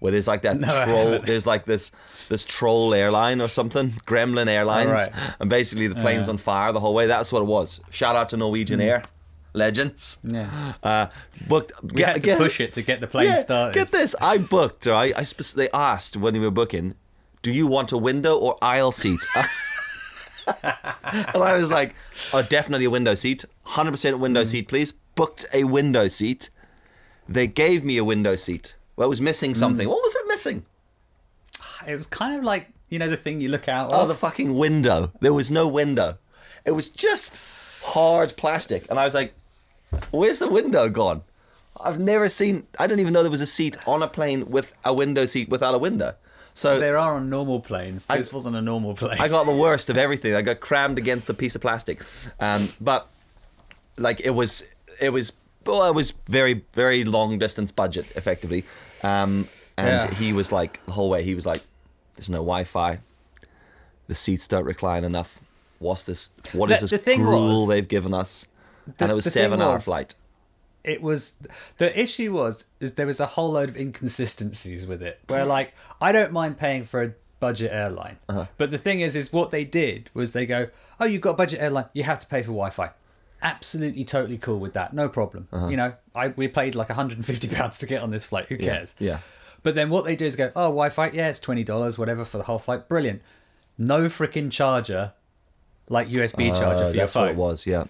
Where 0.05 0.11
there's 0.11 0.27
like 0.27 0.43
that 0.43 0.59
No, 0.59 0.67
troll, 0.85 1.19
there's 1.25 1.47
like 1.47 1.65
this 1.65 1.91
this 2.29 2.45
troll 2.45 2.93
airline 2.93 3.41
or 3.41 3.47
something, 3.47 3.89
Gremlin 4.05 4.45
Airlines, 4.47 4.89
right. 4.91 5.09
and 5.39 5.49
basically 5.49 5.87
the 5.87 5.95
plane's 5.95 6.27
Yeah. 6.27 6.33
on 6.33 6.37
fire 6.37 6.71
the 6.71 6.79
whole 6.79 6.93
way. 6.93 7.07
That's 7.07 7.31
what 7.31 7.41
it 7.41 7.45
was. 7.45 7.81
Shout 7.89 8.15
out 8.15 8.29
to 8.29 8.37
Norwegian 8.37 8.79
Hmm. 8.79 8.85
Air, 8.85 9.03
legends. 9.53 10.19
Yeah. 10.21 10.73
Uh, 10.83 11.07
booked. 11.47 11.71
We 11.81 12.03
had 12.03 12.21
to 12.21 12.35
push 12.37 12.59
it 12.59 12.73
to 12.73 12.83
get 12.83 12.99
the 13.01 13.07
plane 13.07 13.35
started. 13.37 13.73
Get 13.73 13.91
this, 13.91 14.15
I 14.21 14.37
booked. 14.37 14.85
Right, 14.85 15.11
I 15.17 15.23
spec- 15.23 15.47
they 15.55 15.69
asked 15.73 16.15
when 16.15 16.33
we 16.35 16.39
were 16.41 16.51
booking, 16.51 16.93
"Do 17.41 17.51
you 17.51 17.65
want 17.65 17.91
a 17.91 17.97
window 17.97 18.37
or 18.37 18.57
aisle 18.61 18.91
seat?" 18.91 19.21
and 20.63 21.43
I 21.43 21.53
was 21.53 21.71
like, 21.71 21.95
"Oh, 22.33 22.41
definitely 22.43 22.85
a 22.85 22.89
window 22.91 23.15
seat. 23.15 23.45
Hundred 23.63 23.91
percent 23.91 24.19
window 24.19 24.43
Mm. 24.43 24.47
seat, 24.47 24.67
please." 24.67 24.93
Booked 25.15 25.45
a 25.53 25.63
window 25.63 26.07
seat. 26.09 26.49
They 27.27 27.47
gave 27.47 27.83
me 27.83 27.97
a 27.97 28.03
window 28.03 28.35
seat. 28.35 28.74
Well, 28.95 29.05
it 29.05 29.09
was 29.09 29.21
missing 29.21 29.51
Mm. 29.51 29.57
something. 29.57 29.87
What 29.89 30.01
was 30.01 30.15
it 30.15 30.27
missing? 30.27 30.65
It 31.87 31.95
was 31.95 32.07
kind 32.07 32.37
of 32.37 32.43
like 32.43 32.69
you 32.89 32.99
know 32.99 33.09
the 33.09 33.17
thing 33.17 33.41
you 33.41 33.49
look 33.49 33.67
out 33.67 33.91
Oh, 33.93 34.01
of. 34.01 34.07
the 34.07 34.15
fucking 34.15 34.55
window. 34.57 35.11
There 35.21 35.33
was 35.33 35.49
no 35.51 35.67
window. 35.67 36.17
It 36.65 36.71
was 36.71 36.89
just 36.89 37.41
hard 37.83 38.35
plastic. 38.37 38.89
And 38.89 38.99
I 38.99 39.05
was 39.05 39.13
like, 39.13 39.33
where's 40.11 40.39
the 40.39 40.47
window 40.49 40.87
gone? 40.89 41.21
I've 41.79 41.99
never 41.99 42.29
seen, 42.29 42.65
I 42.79 42.87
didn't 42.87 43.01
even 43.01 43.13
know 43.13 43.21
there 43.21 43.31
was 43.31 43.41
a 43.41 43.45
seat 43.45 43.75
on 43.87 44.01
a 44.01 44.07
plane 44.07 44.49
with 44.49 44.73
a 44.83 44.93
window 44.93 45.25
seat 45.25 45.49
without 45.49 45.75
a 45.75 45.77
window. 45.77 46.15
So 46.53 46.79
There 46.79 46.97
are 46.97 47.15
on 47.15 47.29
normal 47.29 47.59
planes. 47.59 48.05
This 48.07 48.31
wasn't 48.31 48.55
a 48.55 48.61
normal 48.61 48.93
plane. 48.95 49.17
I 49.19 49.27
got 49.27 49.45
the 49.45 49.55
worst 49.65 49.89
of 49.89 49.97
everything. 49.97 50.33
I 50.35 50.41
got 50.41 50.59
crammed 50.59 50.97
against 50.97 51.29
a 51.29 51.33
piece 51.33 51.53
of 51.55 51.61
plastic. 51.61 52.01
Um, 52.39 52.69
but 52.79 53.07
like 53.97 54.21
it 54.21 54.31
was, 54.31 54.63
it 55.01 55.09
was, 55.09 55.33
well, 55.65 55.83
it 55.89 55.95
was 55.95 56.11
very, 56.29 56.63
very 56.73 57.03
long 57.03 57.37
distance 57.39 57.71
budget 57.71 58.05
effectively. 58.15 58.63
Um, 59.03 59.47
and 59.77 60.01
Yeah. 60.03 60.11
he 60.13 60.33
was 60.33 60.51
like, 60.51 60.83
the 60.85 60.91
whole 60.93 61.09
way, 61.09 61.23
he 61.23 61.35
was 61.35 61.45
like, 61.45 61.61
there's 62.15 62.29
no 62.29 62.37
Wi 62.39 62.63
Fi. 62.63 62.99
The 64.07 64.15
seats 64.15 64.47
don't 64.47 64.65
recline 64.65 65.03
enough. 65.03 65.39
What's 65.79 66.03
this? 66.05 66.31
What 66.53 66.71
is 66.71 66.81
The- 66.81 66.87
this 66.87 67.01
the 67.03 67.15
gruel 67.17 67.61
was- 67.61 67.69
they've 67.69 67.87
given 67.87 68.13
us? 68.13 68.45
The- 68.97 69.05
and 69.05 69.11
it 69.11 69.15
was 69.15 69.25
seven 69.25 69.61
hour 69.61 69.73
was- 69.73 69.83
flight. 69.85 70.15
it 70.83 71.01
was 71.01 71.33
the 71.79 71.99
issue 71.99 72.31
was 72.31 72.65
is 72.79 72.93
there 72.93 73.07
was 73.07 73.19
a 73.19 73.25
whole 73.25 73.53
load 73.53 73.69
of 73.69 73.75
inconsistencies 73.75 74.85
with 74.85 75.01
it 75.01 75.19
where 75.25 75.43
like 75.43 75.73
i 75.99 76.11
don't 76.11 76.31
mind 76.31 76.55
paying 76.59 76.83
for 76.85 77.01
a 77.01 77.11
budget 77.39 77.71
airline 77.71 78.17
Uh-huh. 78.29 78.45
but 78.59 78.69
the 78.69 78.77
thing 78.77 78.99
is 78.99 79.15
is 79.15 79.33
what 79.33 79.49
they 79.49 79.63
did 79.63 80.11
was 80.13 80.33
they 80.33 80.45
go 80.45 80.67
oh 80.99 81.05
you've 81.05 81.23
got 81.23 81.31
a 81.31 81.33
budget 81.33 81.59
airline 81.59 81.85
you 81.93 82.03
have 82.03 82.19
to 82.19 82.27
pay 82.27 82.41
for 82.43 82.51
wi-fi 82.51 82.91
absolutely 83.41 84.03
totally 84.03 84.37
cool 84.37 84.59
with 84.59 84.73
that 84.73 84.93
no 84.93 85.07
problem 85.09 85.47
Uh-huh. 85.51 85.67
you 85.67 85.77
know 85.77 85.93
i 86.15 86.29
we 86.29 86.47
paid 86.47 86.75
like 86.75 86.89
150 86.89 87.47
pounds 87.55 87.77
to 87.79 87.85
get 87.85 88.01
on 88.01 88.09
this 88.11 88.25
flight 88.25 88.45
who 88.47 88.57
cares 88.57 88.95
yeah. 88.99 89.19
but 89.63 89.75
then 89.75 89.89
what 89.89 90.05
they 90.05 90.15
do 90.15 90.25
is 90.25 90.35
go 90.35 90.47
oh 90.55 90.69
wi-fi 90.69 91.09
yeah 91.11 91.27
it's 91.29 91.39
$20 91.39 91.97
whatever 91.97 92.25
for 92.25 92.37
the 92.37 92.45
whole 92.45 92.57
flight 92.59 92.87
brilliant 92.89 93.21
no 93.77 94.05
freaking 94.05 94.49
charger 94.51 95.13
like 95.89 96.07
usb 96.09 96.37
charger 96.55 96.85
Uh, 96.85 96.89
for 96.89 96.95
your 96.95 97.03
that's 97.03 97.13
phone 97.13 97.23
what 97.23 97.31
it 97.31 97.35
was. 97.35 97.65
Yeah. 97.67 97.85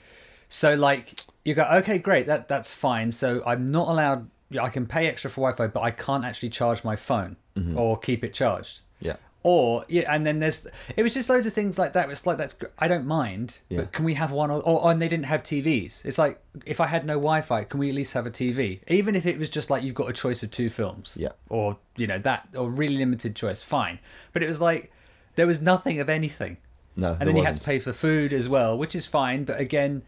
so 0.50 0.74
like 0.76 1.20
you 1.46 1.54
go, 1.54 1.64
okay, 1.64 2.00
great, 2.00 2.26
that 2.26 2.48
that's 2.48 2.74
fine. 2.74 3.12
So 3.12 3.44
I'm 3.46 3.70
not 3.70 3.88
allowed. 3.88 4.30
I 4.60 4.70
can 4.70 4.88
pay 4.88 5.06
extra 5.08 5.30
for 5.30 5.42
Wi-Fi, 5.42 5.68
but 5.68 5.82
I 5.82 5.92
can't 5.92 6.26
actually 6.26 6.50
charge 6.50 6.84
my 6.84 6.96
phone 6.96 7.36
Mm-hmm. 7.56 7.78
or 7.78 7.98
keep 8.00 8.24
it 8.24 8.34
charged. 8.34 8.80
Yeah. 9.00 9.18
Or 9.48 9.86
yeah, 9.88 10.12
and 10.12 10.26
then 10.26 10.40
there's 10.40 10.66
it 10.98 11.04
was 11.04 11.14
just 11.14 11.30
loads 11.30 11.46
of 11.46 11.54
things 11.54 11.78
like 11.78 11.94
that. 11.94 12.10
It's 12.10 12.26
like 12.26 12.38
that's 12.40 12.56
I 12.80 12.88
don't 12.88 13.06
mind, 13.06 13.60
Yeah. 13.70 13.82
but 13.82 13.92
can 13.92 14.04
we 14.04 14.16
have 14.16 14.32
one 14.32 14.50
or, 14.50 14.60
or 14.64 14.90
and 14.92 15.00
they 15.00 15.08
didn't 15.08 15.26
have 15.28 15.44
TVs. 15.44 16.04
It's 16.04 16.18
like 16.18 16.42
if 16.66 16.82
I 16.82 16.88
had 16.88 17.06
no 17.06 17.14
Wi-Fi, 17.14 17.64
can 17.66 17.80
we 17.80 17.90
at 17.90 17.96
least 17.96 18.14
have 18.14 18.26
a 18.26 18.32
TV? 18.32 18.80
Even 18.88 19.14
if 19.16 19.28
it 19.28 19.38
was 19.38 19.52
just 19.52 19.70
like 19.70 19.84
you've 19.84 19.94
got 19.94 20.10
a 20.10 20.14
choice 20.14 20.42
of 20.42 20.50
two 20.50 20.72
films, 20.72 21.16
Yeah. 21.20 21.34
or 21.48 21.78
you 21.96 22.08
know 22.08 22.18
that 22.18 22.48
or 22.58 22.72
really 22.72 22.98
limited 22.98 23.36
choice, 23.36 23.62
fine. 23.62 24.00
But 24.34 24.42
it 24.42 24.48
was 24.48 24.60
like 24.62 24.92
there 25.36 25.46
was 25.46 25.62
nothing 25.62 26.00
of 26.00 26.10
anything, 26.10 26.58
No. 26.96 27.16
and 27.20 27.30
then 27.30 27.36
you 27.36 27.44
had 27.44 27.56
to 27.58 27.62
pay 27.64 27.78
for 27.78 27.94
food 27.94 28.34
as 28.34 28.50
well, 28.50 28.76
which 28.76 28.96
is 28.96 29.06
fine. 29.06 29.44
But 29.44 29.60
again, 29.60 30.02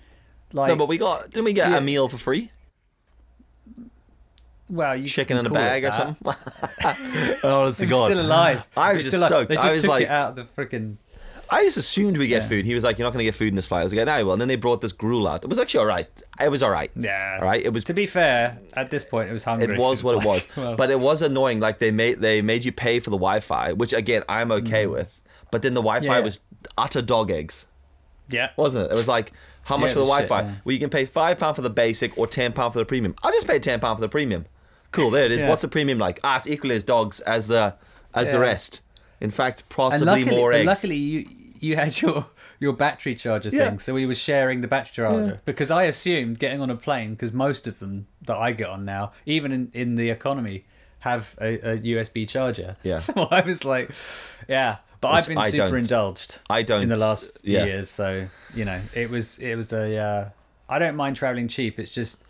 like 0.52 0.70
No, 0.70 0.76
but 0.76 0.88
we 0.88 0.98
got. 0.98 1.30
Didn't 1.30 1.46
we 1.46 1.54
get 1.54 1.70
Yeah. 1.70 1.78
a 1.78 1.82
meal 1.82 2.10
for 2.10 2.18
free? 2.18 2.50
Well, 4.70 4.96
you 4.96 5.08
Chicken 5.08 5.38
in 5.38 5.46
a 5.46 5.50
bag 5.50 5.84
or 5.86 5.92
something? 5.92 6.18
To 6.24 6.38
I'm 7.44 7.72
God. 7.88 8.06
still 8.06 8.20
alive. 8.20 8.68
I 8.76 8.94
was 8.94 9.10
just 9.10 9.26
stoked. 9.26 9.50
They 9.50 9.58
I 9.58 9.74
was 9.74 9.82
took 9.84 9.90
like- 9.90 10.04
it 10.04 10.10
out 10.10 10.30
of 10.32 10.36
the 10.36 10.44
freaking. 10.44 10.98
I 11.50 11.64
just 11.64 11.78
assumed 11.78 12.18
we 12.18 12.28
get 12.28 12.42
Yeah. 12.42 12.48
food. 12.50 12.66
He 12.66 12.74
was 12.76 12.84
like, 12.84 12.98
"You're 12.98 13.06
not 13.06 13.14
going 13.14 13.20
to 13.20 13.24
get 13.24 13.34
food 13.36 13.48
in 13.48 13.56
this 13.56 13.68
flight." 13.68 13.80
I 13.80 13.84
was 13.86 13.94
like, 13.94 14.06
"No, 14.06 14.26
well." 14.26 14.34
And 14.34 14.42
then 14.42 14.50
they 14.50 14.58
brought 14.58 14.82
this 14.82 14.92
gruel 14.92 15.30
out. 15.30 15.46
It 15.46 15.48
was 15.50 15.58
actually 15.58 15.80
all 15.80 15.86
right. 15.86 16.06
It 16.42 16.50
was 16.52 16.62
all 16.62 16.70
right. 16.70 16.92
Yeah. 16.94 17.38
All 17.40 17.48
right. 17.48 17.64
It 17.64 17.72
was. 17.72 17.86
To 17.86 17.94
be 17.94 18.06
fair, 18.06 18.58
at 18.76 18.92
this 18.92 19.06
point, 19.06 19.30
it 19.30 19.34
was 19.34 19.46
hungry. 19.46 19.74
It 19.74 19.80
was 19.80 20.04
what 20.04 20.18
it 20.22 20.26
was. 20.28 20.46
well, 20.58 20.76
But 20.76 20.90
it 20.90 21.00
was 21.00 21.22
annoying. 21.22 21.62
Like 21.62 21.78
they 21.78 21.90
made 21.90 22.20
they 22.20 22.42
made 22.42 22.66
you 22.66 22.74
pay 22.74 23.00
for 23.00 23.12
the 23.12 23.16
Wi-Fi, 23.18 23.72
which 23.74 23.94
again 23.94 24.24
I'm 24.28 24.52
okay 24.52 24.88
with. 24.88 25.22
But 25.50 25.62
then 25.62 25.74
the 25.74 25.82
Wi-Fi 25.82 26.06
Mm. 26.06 26.10
Yeah. 26.18 26.20
was 26.20 26.42
utter 26.78 27.02
dog 27.02 27.32
eggs, 27.32 27.66
yeah, 28.30 28.50
wasn't 28.58 28.88
it? 28.88 28.92
It 28.94 28.98
was 28.98 29.08
like 29.08 29.32
how 29.64 29.78
much 29.78 29.92
for 29.94 30.00
the 30.00 30.06
it 30.06 30.10
was 30.10 30.18
shit, 30.20 30.28
Wi-Fi? 30.28 30.50
yeah. 30.50 30.56
Well, 30.66 30.74
you 30.74 30.80
can 30.80 30.90
pay 30.90 31.06
five 31.06 31.40
pound 31.40 31.56
for 31.56 31.62
the 31.62 31.70
basic 31.70 32.18
or 32.18 32.28
ten 32.28 32.52
pound 32.52 32.74
for 32.74 32.80
the 32.80 32.86
premium. 32.86 33.16
I'll 33.24 33.32
just 33.32 33.48
paid 33.48 33.64
ten 33.64 33.80
pound 33.80 33.96
for 33.98 34.02
the 34.02 34.10
premium. 34.10 34.48
Cool. 34.92 35.10
There 35.12 35.26
it 35.26 35.32
is. 35.32 35.40
Yeah. 35.40 35.50
What's 35.50 35.62
the 35.62 35.68
premium 35.68 35.98
like? 36.00 36.20
Ah, 36.24 36.38
it's 36.38 36.48
equally 36.48 36.76
as 36.76 36.84
dogs 36.84 37.20
as 37.22 37.48
the 37.48 37.76
as 38.14 38.32
the 38.32 38.40
rest. 38.40 38.82
In 39.20 39.32
fact, 39.32 39.68
possibly 39.70 40.06
luckily, 40.24 40.38
more 40.38 40.54
eggs. 40.54 40.66
luckily 40.68 40.96
you 40.96 41.28
you 41.60 41.76
had 41.76 42.00
your 42.02 42.26
your 42.60 42.74
battery 42.74 43.16
charger 43.16 43.50
Yeah. 43.50 43.70
thing, 43.70 43.80
so 43.80 43.94
we 43.94 44.06
were 44.06 44.16
sharing 44.16 44.62
the 44.62 44.68
battery 44.68 44.92
charger 44.96 45.26
Yeah. 45.28 45.36
because 45.46 45.70
I 45.72 45.84
assumed 45.84 46.40
getting 46.40 46.62
on 46.62 46.70
a 46.70 46.76
plane 46.76 47.12
because 47.12 47.34
most 47.34 47.68
of 47.68 47.80
them 47.80 48.08
that 48.26 48.38
I 48.38 48.52
get 48.52 48.70
on 48.70 48.86
now, 48.86 49.12
even 49.26 49.52
in 49.52 49.72
in 49.74 49.96
the 49.96 50.10
economy, 50.10 50.66
have 51.00 51.36
a, 51.42 51.56
a 51.74 51.78
USB 51.80 52.28
charger. 52.28 52.78
Yeah. 52.84 52.98
So 53.08 53.28
I 53.32 53.42
was 53.42 53.64
like, 53.66 53.92
yeah. 54.48 54.78
But 55.00 55.12
Which 55.14 55.18
I've 55.24 55.28
been 55.28 55.38
I 55.38 55.50
super 55.52 55.68
don't. 55.68 55.78
indulged. 55.78 56.40
I 56.50 56.64
don't- 56.64 56.82
in 56.82 56.90
the 56.90 56.98
last 56.98 57.26
few 57.44 57.54
yeah. 57.58 57.66
years, 57.66 57.90
so 57.90 58.28
you 58.54 58.66
know 58.66 58.82
it 58.96 59.10
was 59.10 59.38
it 59.40 59.56
was 59.56 59.74
a. 59.74 59.96
Uh, 59.98 60.30
I 60.70 60.80
don't 60.80 60.96
mind 60.96 61.16
traveling 61.16 61.48
cheap. 61.48 61.80
It's 61.80 61.92
just 61.92 62.24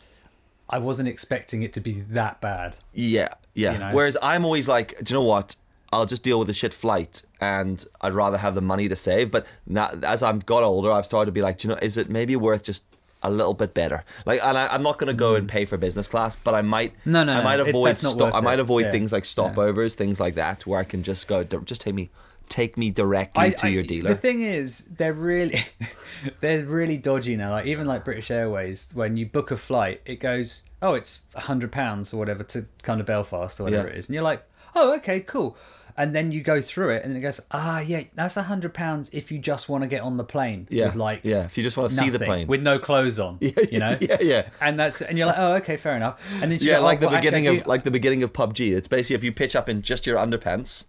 I 0.70 0.80
wasn't 0.80 1.08
expecting 1.10 1.64
it 1.64 1.72
to 1.74 1.80
be 1.82 2.02
that 2.10 2.42
bad. 2.42 2.78
Yeah, 2.94 3.30
yeah. 3.54 3.74
You 3.74 3.80
know? 3.80 3.92
Whereas 3.94 4.18
I'm 4.22 4.44
always 4.46 4.68
like, 4.68 4.98
do 5.04 5.14
you 5.14 5.20
know 5.20 5.26
what? 5.26 5.56
I'll 5.94 6.06
just 6.06 6.22
deal 6.24 6.38
with 6.40 6.48
the 6.50 6.54
shit 6.54 6.74
flight, 6.74 7.24
and 7.40 7.84
I'd 8.02 8.14
rather 8.14 8.38
have 8.38 8.56
the 8.56 8.62
money 8.62 8.90
to 8.90 8.96
save. 8.96 9.32
But 9.32 9.46
now, 9.66 9.92
as 10.04 10.22
I've 10.22 10.46
got 10.46 10.62
older, 10.64 10.92
I've 10.92 11.06
started 11.06 11.28
to 11.28 11.32
be 11.32 11.42
like, 11.42 11.60
do 11.60 11.68
you 11.70 11.74
know, 11.74 11.80
is 11.82 11.96
it 11.96 12.10
maybe 12.10 12.36
worth 12.36 12.64
just 12.64 12.84
a 13.24 13.32
little 13.32 13.54
bit 13.54 13.74
better? 13.74 14.04
Like, 14.26 14.44
and 14.44 14.58
I, 14.58 14.68
I'm 14.68 14.84
not 14.84 14.98
going 14.98 15.08
to 15.08 15.14
go 15.14 15.36
and 15.36 15.48
pay 15.48 15.64
for 15.64 15.78
business 15.78 16.10
class, 16.10 16.36
but 16.36 16.54
I 16.54 16.62
might. 16.62 16.94
Mm. 16.94 16.98
No, 17.06 17.24
no, 17.24 17.34
I 17.34 17.38
no, 17.38 17.44
might 17.44 17.60
it- 17.62 17.70
avoid. 17.70 17.84
worth 18.04 18.34
I 18.36 18.42
might 18.42 18.60
avoid 18.60 18.86
Yeah. 18.88 18.92
things 18.92 19.14
like 19.14 19.24
stopovers, 19.24 19.94
things 19.94 20.20
like 20.20 20.36
that, 20.36 20.68
where 20.68 20.80
I 20.80 20.84
can 20.84 21.04
just 21.04 21.26
go. 21.30 21.44
"Don't- 21.46 21.64
Just 21.66 21.80
take 21.82 21.96
me 21.96 22.10
take 22.50 22.78
me 22.78 22.90
directly 22.92 23.46
I- 23.46 23.50
to 23.52 23.68
I- 23.68 23.70
your 23.70 23.84
dealer. 23.84 24.10
The 24.10 24.16
thing 24.16 24.42
is, 24.42 24.84
they're 24.86 25.14
really, 25.14 25.60
they're 26.40 26.64
really 26.66 26.98
dodgy 26.98 27.36
now. 27.36 27.52
Like 27.52 27.66
even 27.66 27.88
like 27.88 28.06
British 28.06 28.32
Airways, 28.32 28.90
when 28.94 29.18
you 29.18 29.26
book 29.26 29.52
a 29.52 29.58
flight, 29.58 30.02
it 30.06 30.20
goes, 30.20 30.64
oh, 30.82 30.94
it's 30.94 31.20
a 31.36 31.42
hundred 31.42 31.72
pounds 31.72 32.14
or 32.14 32.18
whatever 32.18 32.44
to 32.44 32.66
kind 32.84 33.00
of 33.00 33.06
Belfast 33.06 33.60
or 33.60 33.64
whatever 33.66 33.88
Yeah. 33.88 33.94
it 33.94 33.98
is, 34.00 34.08
and 34.08 34.14
you're 34.16 34.24
like, 34.24 34.44
oh, 34.76 34.94
okay, 34.96 35.20
cool. 35.22 35.58
And 36.00 36.16
then 36.16 36.32
you 36.32 36.42
go 36.44 36.62
through 36.62 36.92
it, 36.92 37.04
and 37.04 37.18
it 37.18 37.22
goes, 37.22 37.42
ah, 37.50 37.80
yeah, 37.80 38.04
that's 38.14 38.38
a 38.38 38.44
hundred 38.44 38.76
pounds 38.76 39.10
if 39.14 39.32
you 39.32 39.40
just 39.40 39.68
want 39.68 39.82
to 39.84 39.88
get 39.88 40.02
on 40.04 40.18
the 40.18 40.24
plane 40.24 40.68
yeah, 40.70 40.86
with 40.86 40.96
like 40.96 41.22
yeah. 41.24 41.46
If 41.46 41.58
you 41.58 41.64
just 41.64 41.76
want 41.76 41.90
to 41.90 41.96
see 41.96 42.10
the 42.12 42.20
plane, 42.20 42.46
with 42.48 42.62
no 42.62 42.78
clothes 42.78 43.18
on, 43.18 43.40
yeah, 43.42 43.52
you 43.72 43.80
know, 43.80 43.98
yeah, 44.00 44.18
yeah. 44.22 44.50
and 44.62 44.80
that's 44.80 45.02
and 45.02 45.18
you're 45.18 45.26
like, 45.26 45.40
oh, 45.40 45.54
okay, 45.56 45.76
fair 45.76 45.96
enough. 45.96 46.22
And 46.40 46.52
then 46.52 46.60
Yeah, 46.62 46.76
go, 46.78 46.84
like 46.84 47.00
oh, 47.00 47.02
the 47.02 47.08
well, 47.08 47.16
beginning 47.16 47.48
I 47.48 47.52
of 47.54 47.66
like 47.68 47.84
the 47.84 47.90
beginning 47.90 48.22
of 48.22 48.32
PUBG. 48.32 48.76
It's 48.78 48.88
basically 48.88 49.16
if 49.16 49.24
you 49.24 49.32
pitch 49.32 49.56
up 49.56 49.68
in 49.70 49.82
just 49.82 50.06
your 50.06 50.18
underpants, 50.20 50.84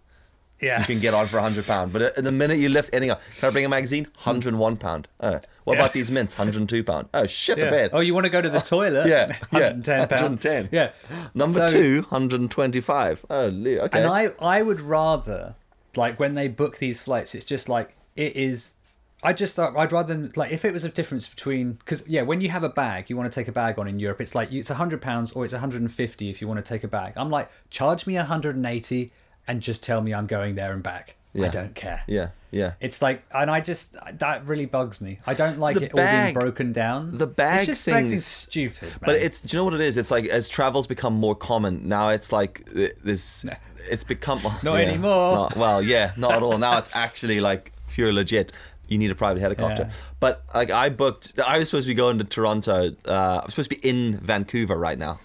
yeah, 0.61 0.79
you 0.79 0.85
can 0.85 0.99
get 0.99 1.13
on 1.13 1.27
for 1.27 1.39
hundred 1.39 1.65
pound. 1.65 1.93
But 1.93 2.01
uh, 2.01 2.09
in 2.17 2.23
the 2.25 2.31
minute 2.31 2.59
you 2.59 2.69
lift 2.69 2.89
anything 2.93 3.11
up, 3.11 3.21
can 3.37 3.49
I 3.49 3.51
bring 3.51 3.65
a 3.65 3.69
magazine? 3.69 4.07
Hundred 4.17 4.49
and 4.49 4.59
one 4.59 4.77
pound. 4.77 5.07
Oh, 5.19 5.39
what 5.63 5.73
Yeah. 5.77 5.81
about 5.83 5.93
these 5.93 6.09
mints? 6.11 6.33
Hundred 6.35 6.55
and 6.57 6.67
two 6.69 6.83
pound. 6.83 7.07
Oh 7.13 7.25
shit, 7.27 7.57
the 7.57 7.63
bed. 7.69 7.91
Oh, 7.93 7.99
you 7.99 8.13
want 8.13 8.25
to 8.25 8.29
go 8.29 8.41
to 8.41 8.49
the 8.49 8.59
toilet? 8.61 9.07
Yeah, 9.09 9.27
yeah, 9.51 9.71
110 9.83 10.07
pounds. 10.07 10.11
110. 10.11 10.69
Yeah. 10.71 10.91
Number 11.33 11.67
So- 11.67 11.67
two, 11.67 12.01
hundred 12.09 12.39
and 12.41 12.51
twenty-five. 12.51 13.25
Oh, 13.29 13.45
okay. 13.45 13.89
And 13.99 14.07
I, 14.07 14.29
I 14.39 14.61
would 14.61 14.81
rather, 14.81 15.55
like, 15.95 16.19
when 16.19 16.35
they 16.35 16.47
book 16.47 16.77
these 16.77 17.01
flights, 17.01 17.33
it's 17.35 17.45
just 17.45 17.69
like 17.69 17.95
it 18.15 18.35
is. 18.35 18.73
I 19.21 19.33
just 19.33 19.53
thought 19.57 19.75
I'd 19.75 19.91
rather 19.91 20.13
than 20.13 20.31
like 20.37 20.53
if 20.53 20.63
it 20.63 20.71
was 20.71 20.85
a 20.85 20.89
difference 20.89 21.27
between 21.27 21.73
because 21.73 22.07
yeah, 22.07 22.21
when 22.21 22.39
you 22.39 22.47
have 22.51 22.63
a 22.63 22.69
bag, 22.69 23.09
you 23.09 23.17
want 23.17 23.29
to 23.29 23.35
take 23.37 23.49
a 23.49 23.51
bag 23.51 23.77
on 23.77 23.85
in 23.85 23.99
Europe, 23.99 24.21
it's 24.21 24.33
like 24.33 24.49
it's 24.53 24.69
hundred 24.69 25.01
pounds 25.01 25.33
or 25.33 25.43
it's 25.43 25.53
hundred 25.53 25.81
and 25.81 25.91
fifty 25.91 26.29
if 26.29 26.39
you 26.39 26.47
want 26.47 26.57
to 26.63 26.67
take 26.73 26.85
a 26.85 26.87
bag. 26.87 27.13
I'm 27.17 27.29
like, 27.29 27.49
charge 27.69 28.07
me 28.07 28.15
hundred 28.15 28.55
and 28.55 28.65
eighty 28.65 29.11
and 29.49 29.61
just 29.61 29.83
tell 29.83 29.99
me 30.01 30.13
I'm 30.13 30.27
going 30.27 30.55
there 30.55 30.71
and 30.71 30.81
back. 30.81 31.15
I 31.39 31.47
don't 31.49 31.75
care. 31.75 32.01
yeah, 32.07 32.29
yeah. 32.51 32.73
It's 32.81 33.01
like, 33.03 33.21
and 33.33 33.51
I 33.51 33.61
just 33.61 33.95
that 34.19 34.45
really 34.47 34.65
bugs 34.65 34.99
me. 34.99 35.19
I 35.27 35.33
don't 35.35 35.59
like 35.59 35.77
The 35.77 35.85
it 35.85 35.93
all 35.93 36.23
being 36.23 36.33
broken 36.33 36.73
down. 36.73 37.17
the 37.17 37.27
bag 37.27 37.59
it's 37.59 37.67
just 37.67 37.83
thing 37.83 38.11
is- 38.11 38.25
stupid. 38.25 38.91
But 39.01 39.15
it's 39.17 39.39
do 39.41 39.55
you 39.55 39.59
know 39.59 39.65
what 39.65 39.73
it 39.75 39.81
is? 39.81 39.95
It's 39.97 40.09
like 40.11 40.25
as 40.25 40.49
travels 40.49 40.87
become 40.87 41.13
more 41.13 41.35
common 41.35 41.87
now. 41.87 42.09
It's 42.09 42.31
like 42.31 42.65
th- 42.73 42.95
this. 43.03 43.45
It's 43.89 44.03
become 44.03 44.41
Not 44.63 44.79
anymore. 44.79 45.33
Not- 45.35 45.55
well, 45.55 45.81
yeah, 45.83 46.11
not 46.17 46.33
at 46.33 46.41
all. 46.43 46.57
Now 46.57 46.77
it's 46.79 46.89
actually 46.93 47.39
like 47.41 47.71
pure 47.89 48.11
legit. 48.11 48.51
You 48.87 48.97
need 48.97 49.11
a 49.11 49.15
private 49.15 49.39
helicopter. 49.39 49.83
Yeah. 49.83 49.91
But 50.19 50.43
like 50.53 50.71
I 50.71 50.89
booked, 50.89 51.39
I 51.39 51.59
was 51.59 51.69
supposed 51.69 51.85
to 51.85 51.91
be 51.91 51.93
going 51.93 52.17
to 52.17 52.23
Toronto. 52.23 52.95
Uh, 53.07 53.41
I'm 53.43 53.49
supposed 53.51 53.69
to 53.69 53.75
be 53.79 53.87
in 53.87 54.17
Vancouver 54.17 54.75
right 54.75 54.97
now. 54.97 55.19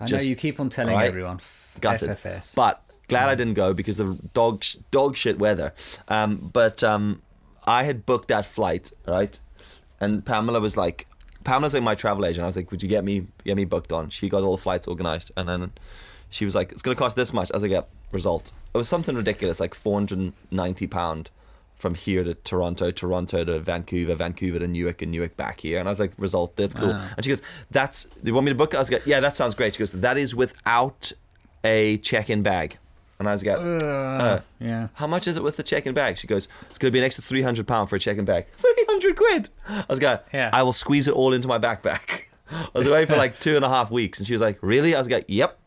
I 0.00 0.06
know 0.10 0.18
you 0.18 0.34
keep 0.34 0.58
on 0.58 0.68
telling 0.68 0.92
alright. 0.94 1.06
everyone. 1.08 1.40
Got 1.80 2.00
FFS. 2.00 2.52
it. 2.52 2.56
But 2.56 2.82
glad 3.14 3.28
I 3.30 3.34
didn't 3.34 3.54
go 3.54 3.72
because 3.72 3.96
the 3.96 4.18
dog 4.34 4.62
sh- 4.62 4.76
dog 4.90 5.16
shit 5.16 5.38
weather. 5.38 5.72
Um, 6.08 6.50
but 6.52 6.82
um, 6.82 7.22
I 7.66 7.84
had 7.84 8.04
booked 8.04 8.28
that 8.28 8.46
flight 8.46 8.92
right, 9.06 9.40
and 10.00 10.24
Pamela 10.24 10.60
was 10.60 10.76
like, 10.76 11.06
Pamela's 11.44 11.74
like 11.74 11.82
my 11.82 11.94
travel 11.94 12.26
agent. 12.26 12.42
I 12.42 12.46
was 12.46 12.56
like, 12.56 12.70
would 12.70 12.82
you 12.82 12.88
get 12.88 13.04
me 13.04 13.26
get 13.44 13.56
me 13.56 13.64
booked 13.64 13.92
on? 13.92 14.10
She 14.10 14.28
got 14.28 14.42
all 14.42 14.56
the 14.56 14.62
flights 14.62 14.86
organized, 14.86 15.32
and 15.36 15.48
then 15.48 15.72
she 16.30 16.44
was 16.44 16.54
like, 16.54 16.72
it's 16.72 16.82
gonna 16.82 16.96
cost 16.96 17.16
this 17.16 17.32
much. 17.32 17.50
I 17.52 17.56
was 17.56 17.62
like, 17.62 17.72
yeah, 17.72 17.82
result. 18.12 18.52
It 18.74 18.78
was 18.78 18.88
something 18.88 19.16
ridiculous, 19.16 19.60
like 19.60 19.74
four 19.74 19.94
hundred 19.94 20.18
and 20.18 20.32
ninety 20.50 20.86
pound. 20.86 21.30
From 21.76 21.96
here 21.96 22.22
to 22.22 22.34
Toronto, 22.34 22.92
Toronto 22.92 23.44
to 23.44 23.58
Vancouver, 23.58 24.14
Vancouver 24.14 24.60
to 24.60 24.68
Newark, 24.68 25.02
and 25.02 25.10
Newark 25.10 25.36
back 25.36 25.60
here. 25.60 25.80
And 25.80 25.88
I 25.88 25.90
was 25.90 25.98
like, 25.98 26.12
result, 26.18 26.54
that's 26.54 26.72
cool. 26.72 26.90
Wow. 26.90 27.08
And 27.16 27.24
she 27.24 27.30
goes, 27.32 27.42
that's, 27.68 28.04
do 28.04 28.10
you 28.26 28.32
want 28.32 28.44
me 28.44 28.52
to 28.52 28.56
book 28.56 28.74
it? 28.74 28.76
I 28.76 28.78
was 28.80 28.92
like, 28.92 29.04
yeah, 29.06 29.18
that 29.18 29.34
sounds 29.34 29.56
great. 29.56 29.74
She 29.74 29.80
goes, 29.80 29.90
that 29.90 30.16
is 30.16 30.36
without 30.36 31.10
a 31.64 31.98
check-in 31.98 32.44
bag. 32.44 32.78
And 33.18 33.28
I 33.28 33.32
was 33.32 33.44
like, 33.44 33.58
uh, 33.58 34.40
yeah. 34.58 34.88
how 34.94 35.06
much 35.06 35.28
is 35.28 35.36
it 35.36 35.42
with 35.42 35.56
the 35.56 35.62
check-in 35.62 35.94
bag? 35.94 36.18
She 36.18 36.26
goes, 36.26 36.48
it's 36.68 36.78
going 36.78 36.90
to 36.90 36.92
be 36.92 36.98
an 36.98 37.04
extra 37.04 37.22
300 37.22 37.66
pound 37.66 37.88
for 37.88 37.96
a 37.96 38.00
check-in 38.00 38.24
bag. 38.24 38.46
300 38.58 39.16
quid. 39.16 39.48
I 39.68 39.84
was 39.88 40.02
like, 40.02 40.24
Yeah. 40.32 40.50
I 40.52 40.62
will 40.62 40.72
squeeze 40.72 41.06
it 41.06 41.14
all 41.14 41.32
into 41.32 41.46
my 41.46 41.58
backpack. 41.58 42.22
I 42.50 42.68
was 42.74 42.86
away 42.86 43.06
for 43.06 43.16
like 43.16 43.38
two 43.40 43.56
and 43.56 43.64
a 43.64 43.68
half 43.68 43.90
weeks. 43.90 44.18
And 44.18 44.26
she 44.26 44.32
was 44.32 44.42
like, 44.42 44.58
really? 44.62 44.94
I 44.94 44.98
was 44.98 45.08
like, 45.08 45.26
yep. 45.28 45.58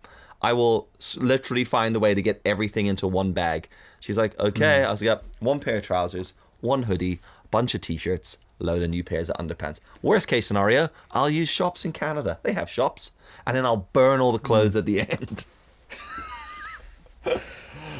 I 0.41 0.53
will 0.53 0.87
literally 1.17 1.63
find 1.63 1.95
a 1.95 1.99
way 1.99 2.13
to 2.13 2.21
get 2.21 2.41
everything 2.45 2.85
into 2.85 3.07
one 3.07 3.31
bag. 3.31 3.69
She's 3.99 4.17
like, 4.17 4.37
okay. 4.39 4.83
I 4.83 4.91
was 4.91 5.01
like, 5.01 5.21
one 5.39 5.59
pair 5.59 5.77
of 5.77 5.83
trousers, 5.83 6.35
one 6.61 6.83
hoodie, 6.83 7.19
bunch 7.49 7.73
of 7.73 7.81
t-shirts, 7.81 8.37
load 8.59 8.83
of 8.83 8.89
new 8.89 9.03
pairs 9.03 9.29
of 9.29 9.37
underpants. 9.37 9.79
Worst 10.01 10.27
case 10.27 10.45
scenario, 10.45 10.89
I'll 11.11 11.29
use 11.29 11.49
shops 11.49 11.85
in 11.85 11.91
Canada. 11.91 12.39
They 12.43 12.53
have 12.53 12.69
shops. 12.69 13.11
And 13.45 13.57
then 13.57 13.65
I'll 13.65 13.87
burn 13.93 14.19
all 14.19 14.31
the 14.31 14.39
clothes 14.39 14.75
at 14.75 14.85
the 14.85 15.01
end. 15.01 15.45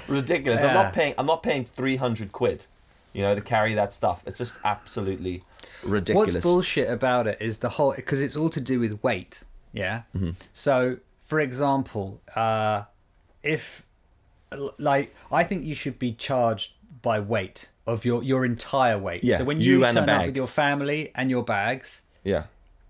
Ridiculous. 0.08 0.64
I'm 0.64 0.74
not 0.74 0.94
paying 0.94 1.14
I'm 1.18 1.26
not 1.26 1.44
paying 1.44 1.66
300 1.66 2.32
quid, 2.32 2.66
you 3.14 3.22
know, 3.22 3.36
to 3.36 3.42
carry 3.42 3.74
that 3.76 3.94
stuff. 3.94 4.24
It's 4.26 4.38
just 4.38 4.56
absolutely 4.64 5.44
ridiculous. 5.84 6.34
What's 6.36 6.46
bullshit 6.46 6.90
about 6.90 7.28
it 7.28 7.38
is 7.42 7.60
the 7.60 7.70
whole 7.70 7.94
because 7.94 8.22
it's 8.22 8.36
all 8.36 8.50
to 8.50 8.62
do 8.62 8.80
with 8.80 9.02
weight. 9.04 9.44
Yeah. 9.74 10.04
Mm-hmm. 10.16 10.32
So, 10.54 10.98
for 11.24 11.40
example, 11.40 12.22
uh, 12.36 12.84
if 13.44 13.84
like 14.78 15.14
I 15.32 15.44
think 15.44 15.66
you 15.66 15.76
should 15.76 16.00
be 16.00 16.14
charged 16.14 16.74
by 17.02 17.20
weight 17.20 17.70
of 17.86 18.06
your 18.06 18.24
your 18.24 18.46
entire 18.46 18.98
weight. 18.98 19.24
Yeah, 19.24 19.38
So 19.38 19.44
when 19.44 19.62
you 19.62 19.80
you, 19.80 19.86
and 19.86 19.98
a 19.98 20.02
turn 20.02 20.10
up 20.10 20.20
bag. 20.20 20.28
with 20.28 20.36
your 20.38 20.48
family 20.48 21.12
and 21.16 21.30
your 21.30 21.44
bags, 21.44 22.02
Yeah. 22.24 22.44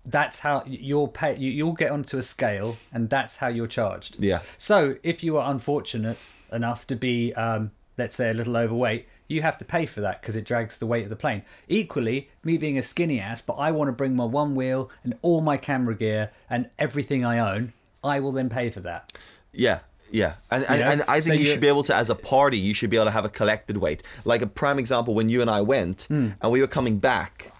that's 0.06 0.40
how 0.40 0.62
you'll 0.66 1.08
pay. 1.08 1.36
You, 1.36 1.50
you'll 1.50 1.72
get 1.72 1.90
onto 1.90 2.16
a 2.16 2.22
scale, 2.22 2.76
and 2.92 3.10
that's 3.10 3.36
how 3.38 3.48
you're 3.48 3.66
charged. 3.66 4.16
Yeah. 4.18 4.40
So 4.56 4.96
if 5.02 5.22
you 5.22 5.36
are 5.36 5.50
unfortunate 5.50 6.30
enough 6.52 6.86
to 6.88 6.96
be, 6.96 7.32
um, 7.34 7.70
let's 7.96 8.16
say, 8.16 8.30
a 8.30 8.34
little 8.34 8.56
overweight, 8.56 9.06
you 9.28 9.42
have 9.42 9.58
to 9.58 9.64
pay 9.64 9.84
for 9.86 10.00
that 10.00 10.20
because 10.22 10.36
it 10.36 10.44
drags 10.44 10.78
the 10.78 10.86
weight 10.86 11.04
of 11.04 11.10
the 11.10 11.16
plane. 11.16 11.42
Equally, 11.68 12.30
me 12.44 12.56
being 12.56 12.78
a 12.78 12.82
skinny 12.82 13.20
ass, 13.20 13.42
but 13.42 13.54
I 13.54 13.70
want 13.72 13.88
to 13.88 13.92
bring 13.92 14.16
my 14.16 14.24
one 14.24 14.54
wheel 14.54 14.90
and 15.04 15.14
all 15.22 15.40
my 15.40 15.56
camera 15.56 15.94
gear 15.94 16.30
and 16.48 16.70
everything 16.78 17.24
I 17.24 17.38
own, 17.38 17.72
I 18.02 18.20
will 18.20 18.32
then 18.32 18.48
pay 18.48 18.70
for 18.70 18.80
that. 18.80 19.12
Yeah. 19.52 19.80
Yeah, 20.10 20.36
and 20.50 20.64
and, 20.64 20.80
know? 20.80 20.86
and 20.90 21.02
I 21.02 21.14
think 21.20 21.24
So 21.24 21.32
you 21.34 21.40
you- 21.40 21.44
should 21.46 21.60
be 21.60 21.68
able 21.68 21.82
to, 21.82 21.94
as 21.94 22.08
a 22.08 22.14
party, 22.14 22.56
you 22.58 22.72
should 22.72 22.88
be 22.88 22.96
able 22.96 23.04
to 23.04 23.10
have 23.10 23.26
a 23.26 23.28
collected 23.28 23.76
weight. 23.76 24.02
Like 24.24 24.40
a 24.40 24.46
prime 24.46 24.78
example, 24.78 25.12
when 25.12 25.28
you 25.28 25.42
and 25.42 25.50
I 25.50 25.60
went 25.60 26.08
and 26.08 26.34
we 26.50 26.62
were 26.62 26.66
coming 26.66 26.98
back, 26.98 27.52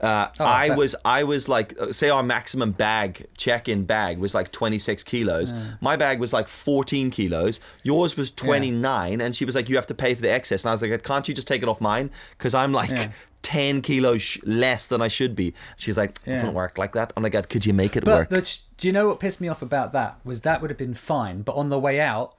uh, 0.00 0.28
I 0.38 0.64
Hmm. 0.66 0.68
that- 0.70 0.78
was 0.78 0.94
I 1.04 1.22
was 1.24 1.48
like, 1.48 1.74
uh, 1.80 1.92
say 1.92 2.08
our 2.10 2.22
maximum 2.22 2.72
bag 2.72 3.26
check-in 3.38 3.84
bag 3.84 4.18
was 4.18 4.34
like 4.34 4.52
26 4.52 5.02
kilos. 5.02 5.52
My 5.80 5.96
bag 5.96 6.20
was 6.20 6.32
like 6.32 6.48
14 6.48 7.10
kilos. 7.10 7.60
Yours 7.82 8.16
was 8.16 8.30
29, 8.30 9.20
and 9.20 9.34
she 9.34 9.44
was 9.44 9.54
like, 9.54 9.68
you 9.68 9.76
have 9.76 9.86
to 9.86 9.94
pay 9.94 10.14
for 10.14 10.22
the 10.22 10.30
excess. 10.30 10.64
And 10.64 10.70
I 10.70 10.72
was 10.72 10.82
like, 10.82 11.02
can't 11.02 11.26
you 11.28 11.34
just 11.34 11.48
take 11.48 11.62
it 11.62 11.68
off 11.68 11.80
mine? 11.80 12.10
Because 12.36 12.54
I'm 12.54 12.72
like. 12.72 12.90
Yeah. 12.90 13.08
10 13.42 13.80
kilos 13.80 14.22
sh- 14.22 14.38
less 14.42 14.88
than 14.88 15.00
I 15.00 15.06
should 15.06 15.36
be. 15.36 15.54
She's 15.76 15.96
like, 15.96 16.18
it 16.26 16.32
doesn't 16.32 16.52
work 16.54 16.78
like 16.78 16.94
that. 16.94 17.12
I'm 17.16 17.22
like, 17.22 17.30
God, 17.30 17.48
could 17.48 17.64
you 17.64 17.72
make 17.72 17.94
it 17.96 18.04
But 18.04 18.14
work? 18.18 18.28
the, 18.30 18.58
do 18.76 18.88
you 18.88 18.92
know 18.92 19.06
what 19.06 19.20
pissed 19.20 19.40
me 19.40 19.46
off 19.46 19.62
about 19.62 19.92
that? 19.92 20.18
Was 20.24 20.40
that 20.40 20.60
would 20.60 20.68
have 20.70 20.78
been 20.78 20.94
fine, 20.94 21.42
but 21.42 21.54
on 21.54 21.68
the 21.68 21.78
way 21.78 22.00
out, 22.00 22.34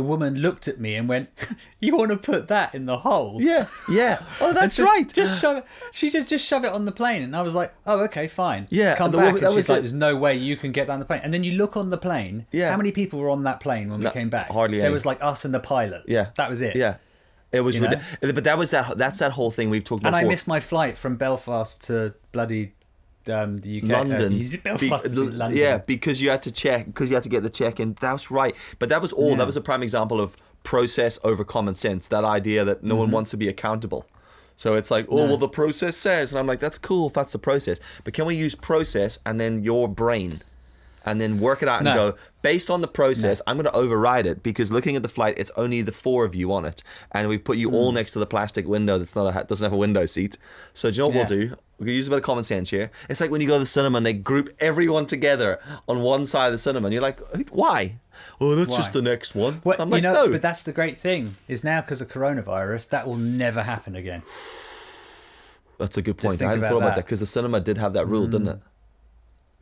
the 0.00 0.06
woman 0.08 0.36
looked 0.36 0.66
at 0.66 0.80
me 0.80 0.94
and 0.94 1.08
went, 1.08 1.28
"You 1.80 1.94
want 1.96 2.10
to 2.10 2.16
put 2.16 2.48
that 2.48 2.74
in 2.74 2.86
the 2.86 2.98
hole?" 2.98 3.36
yeah, 3.40 3.66
yeah. 3.90 4.22
Oh, 4.40 4.52
that's 4.54 4.76
just, 4.76 4.90
right. 4.90 5.12
Just 5.12 5.40
shove 5.40 5.58
it. 5.58 5.64
She 5.92 6.08
just 6.10 6.28
just 6.30 6.46
shove 6.46 6.64
it 6.64 6.72
on 6.72 6.86
the 6.86 6.92
plane, 6.92 7.22
and 7.22 7.36
I 7.36 7.42
was 7.42 7.54
like, 7.54 7.74
"Oh, 7.86 8.00
okay, 8.04 8.26
fine." 8.28 8.66
Yeah, 8.70 8.94
come 8.96 9.06
and 9.06 9.12
back. 9.14 9.24
woman- 9.26 9.44
and 9.44 9.54
was 9.54 9.64
she's 9.64 9.68
like, 9.68 9.78
it. 9.78 9.82
"There's 9.82 9.92
no 9.92 10.16
way 10.16 10.36
you 10.36 10.56
can 10.56 10.72
get 10.72 10.86
down 10.86 10.98
the 11.00 11.04
plane." 11.04 11.20
And 11.22 11.34
then 11.34 11.44
you 11.44 11.52
look 11.52 11.76
on 11.76 11.90
the 11.90 11.98
plane. 11.98 12.46
Yeah. 12.50 12.70
How 12.70 12.76
many 12.78 12.92
people 12.92 13.18
were 13.18 13.30
on 13.30 13.42
that 13.44 13.60
plane 13.60 13.90
when 13.90 14.00
No, 14.00 14.08
we 14.08 14.12
came 14.14 14.30
back? 14.30 14.48
hardly 14.50 14.78
There 14.78 14.86
any. 14.86 14.94
was 14.94 15.04
like 15.04 15.22
us 15.22 15.44
and 15.44 15.52
the 15.52 15.60
pilot. 15.60 16.02
Yeah, 16.06 16.30
That 16.36 16.48
was 16.48 16.60
it. 16.62 16.74
Yeah, 16.76 16.96
it 17.52 17.60
was. 17.60 17.76
You 17.76 17.88
know? 17.88 18.00
But 18.22 18.44
that 18.44 18.56
was 18.58 18.70
that. 18.70 18.96
That's 18.96 19.18
that 19.18 19.32
whole 19.32 19.50
thing 19.50 19.68
we've 19.70 19.84
talked 19.84 20.02
about. 20.02 20.14
And 20.14 20.26
I 20.26 20.28
missed 20.28 20.48
my 20.48 20.60
flight 20.60 20.96
from 20.96 21.16
Belfast 21.16 21.82
to 21.88 22.14
bloody 22.32 22.72
um, 23.28 23.58
the 23.58 23.82
UK. 23.82 23.88
London. 23.88 24.32
Uh, 24.66 24.76
Be- 24.78 24.88
London. 24.88 25.56
Yeah, 25.56 25.78
because 25.78 26.20
you 26.22 26.30
had 26.30 26.42
to 26.42 26.52
check, 26.52 26.86
because 26.86 27.10
you 27.10 27.16
had 27.16 27.22
to 27.24 27.28
get 27.28 27.42
the 27.42 27.50
check 27.50 27.80
in. 27.80 27.96
That's 28.00 28.30
right. 28.30 28.54
But 28.78 28.88
that 28.88 29.02
was 29.02 29.12
all. 29.12 29.30
Yeah. 29.30 29.36
That 29.36 29.46
was 29.46 29.56
a 29.56 29.60
prime 29.60 29.82
example 29.82 30.20
of 30.20 30.36
process 30.62 31.18
over 31.24 31.44
common 31.44 31.74
sense. 31.74 32.06
That 32.08 32.24
idea 32.24 32.64
that 32.64 32.82
no 32.82 32.94
Mm-hmm. 32.94 32.98
one 33.00 33.10
wants 33.10 33.30
to 33.32 33.36
be 33.36 33.48
accountable. 33.48 34.06
So 34.56 34.74
it's 34.74 34.90
like, 34.90 35.06
oh, 35.08 35.24
well, 35.26 35.38
the 35.38 35.48
process 35.48 35.96
says, 35.96 36.32
and 36.32 36.38
I'm 36.38 36.46
like, 36.46 36.60
that's 36.60 36.76
cool 36.76 37.06
if 37.06 37.14
that's 37.14 37.32
the 37.32 37.38
process. 37.38 37.80
But 38.04 38.12
can 38.12 38.26
we 38.26 38.34
use 38.34 38.54
process 38.54 39.18
and 39.24 39.40
then 39.40 39.62
your 39.64 39.88
brain, 39.88 40.42
and 41.04 41.20
then 41.20 41.40
work 41.40 41.62
it 41.62 41.68
out 41.68 41.78
and 41.80 41.84
No. 41.86 41.94
go 42.12 42.18
based 42.42 42.70
on 42.70 42.80
the 42.80 42.88
process? 42.88 43.40
I'm 43.46 43.56
going 43.56 43.64
to 43.66 43.72
override 43.74 44.26
it 44.26 44.42
because 44.42 44.70
looking 44.72 44.96
at 44.96 45.02
the 45.02 45.08
flight, 45.08 45.34
it's 45.38 45.50
only 45.56 45.82
the 45.82 45.92
four 45.92 46.24
of 46.24 46.34
you 46.34 46.52
on 46.52 46.64
it, 46.64 46.82
and 47.12 47.28
we've 47.28 47.42
put 47.44 47.56
you 47.56 47.70
Mm. 47.70 47.74
all 47.74 47.92
next 47.92 48.12
to 48.12 48.18
the 48.18 48.26
plastic 48.26 48.66
window 48.66 48.98
that's 48.98 49.14
not 49.14 49.34
a, 49.34 49.44
doesn't 49.44 49.64
have 49.64 49.72
a 49.72 49.76
window 49.76 50.06
seat. 50.06 50.38
So 50.74 50.90
do 50.90 50.94
you 50.96 51.00
know 51.02 51.06
what 51.08 51.14
Yeah. 51.14 51.20
we'll 51.38 51.48
do? 51.48 51.56
We 51.78 51.86
can 51.86 51.94
use 51.94 52.08
a 52.08 52.10
bit 52.10 52.16
of 52.18 52.22
common 52.24 52.44
sense 52.44 52.68
here. 52.68 52.90
It's 53.08 53.22
like 53.22 53.30
when 53.30 53.40
you 53.40 53.46
go 53.48 53.54
to 53.54 53.60
the 53.60 53.64
cinema 53.66 53.96
and 53.96 54.04
they 54.04 54.12
group 54.12 54.50
everyone 54.60 55.06
together 55.06 55.58
on 55.88 56.00
one 56.00 56.26
side 56.26 56.48
of 56.48 56.52
the 56.52 56.58
cinema, 56.58 56.88
and 56.88 56.92
you're 56.92 57.02
like, 57.02 57.20
why? 57.50 57.96
Oh, 58.38 58.54
that's 58.54 58.70
Why? 58.72 58.76
just 58.76 58.92
the 58.92 59.00
next 59.00 59.34
one. 59.34 59.62
Well, 59.64 59.76
I'm 59.80 59.88
you 59.88 59.92
like, 59.94 60.02
know, 60.02 60.12
no. 60.26 60.30
but 60.30 60.42
that's 60.42 60.62
the 60.62 60.72
great 60.72 60.98
thing 60.98 61.36
is 61.48 61.64
now 61.64 61.80
because 61.80 62.02
of 62.02 62.08
coronavirus, 62.08 62.90
that 62.90 63.06
will 63.06 63.16
never 63.16 63.62
happen 63.62 63.96
again. 63.96 64.22
That's 65.78 65.96
a 65.96 66.02
good 66.02 66.18
point. 66.18 66.42
I 66.42 66.44
hadn't 66.48 66.58
about 66.58 66.68
thought 66.72 66.76
about 66.78 66.86
that. 66.88 66.92
Mm. 66.92 66.96
that 66.96 67.04
because 67.06 67.20
the 67.20 67.26
cinema 67.26 67.60
did 67.60 67.78
have 67.78 67.94
that 67.94 68.06
rule, 68.06 68.26
didn't 68.26 68.48
it? 68.48 68.58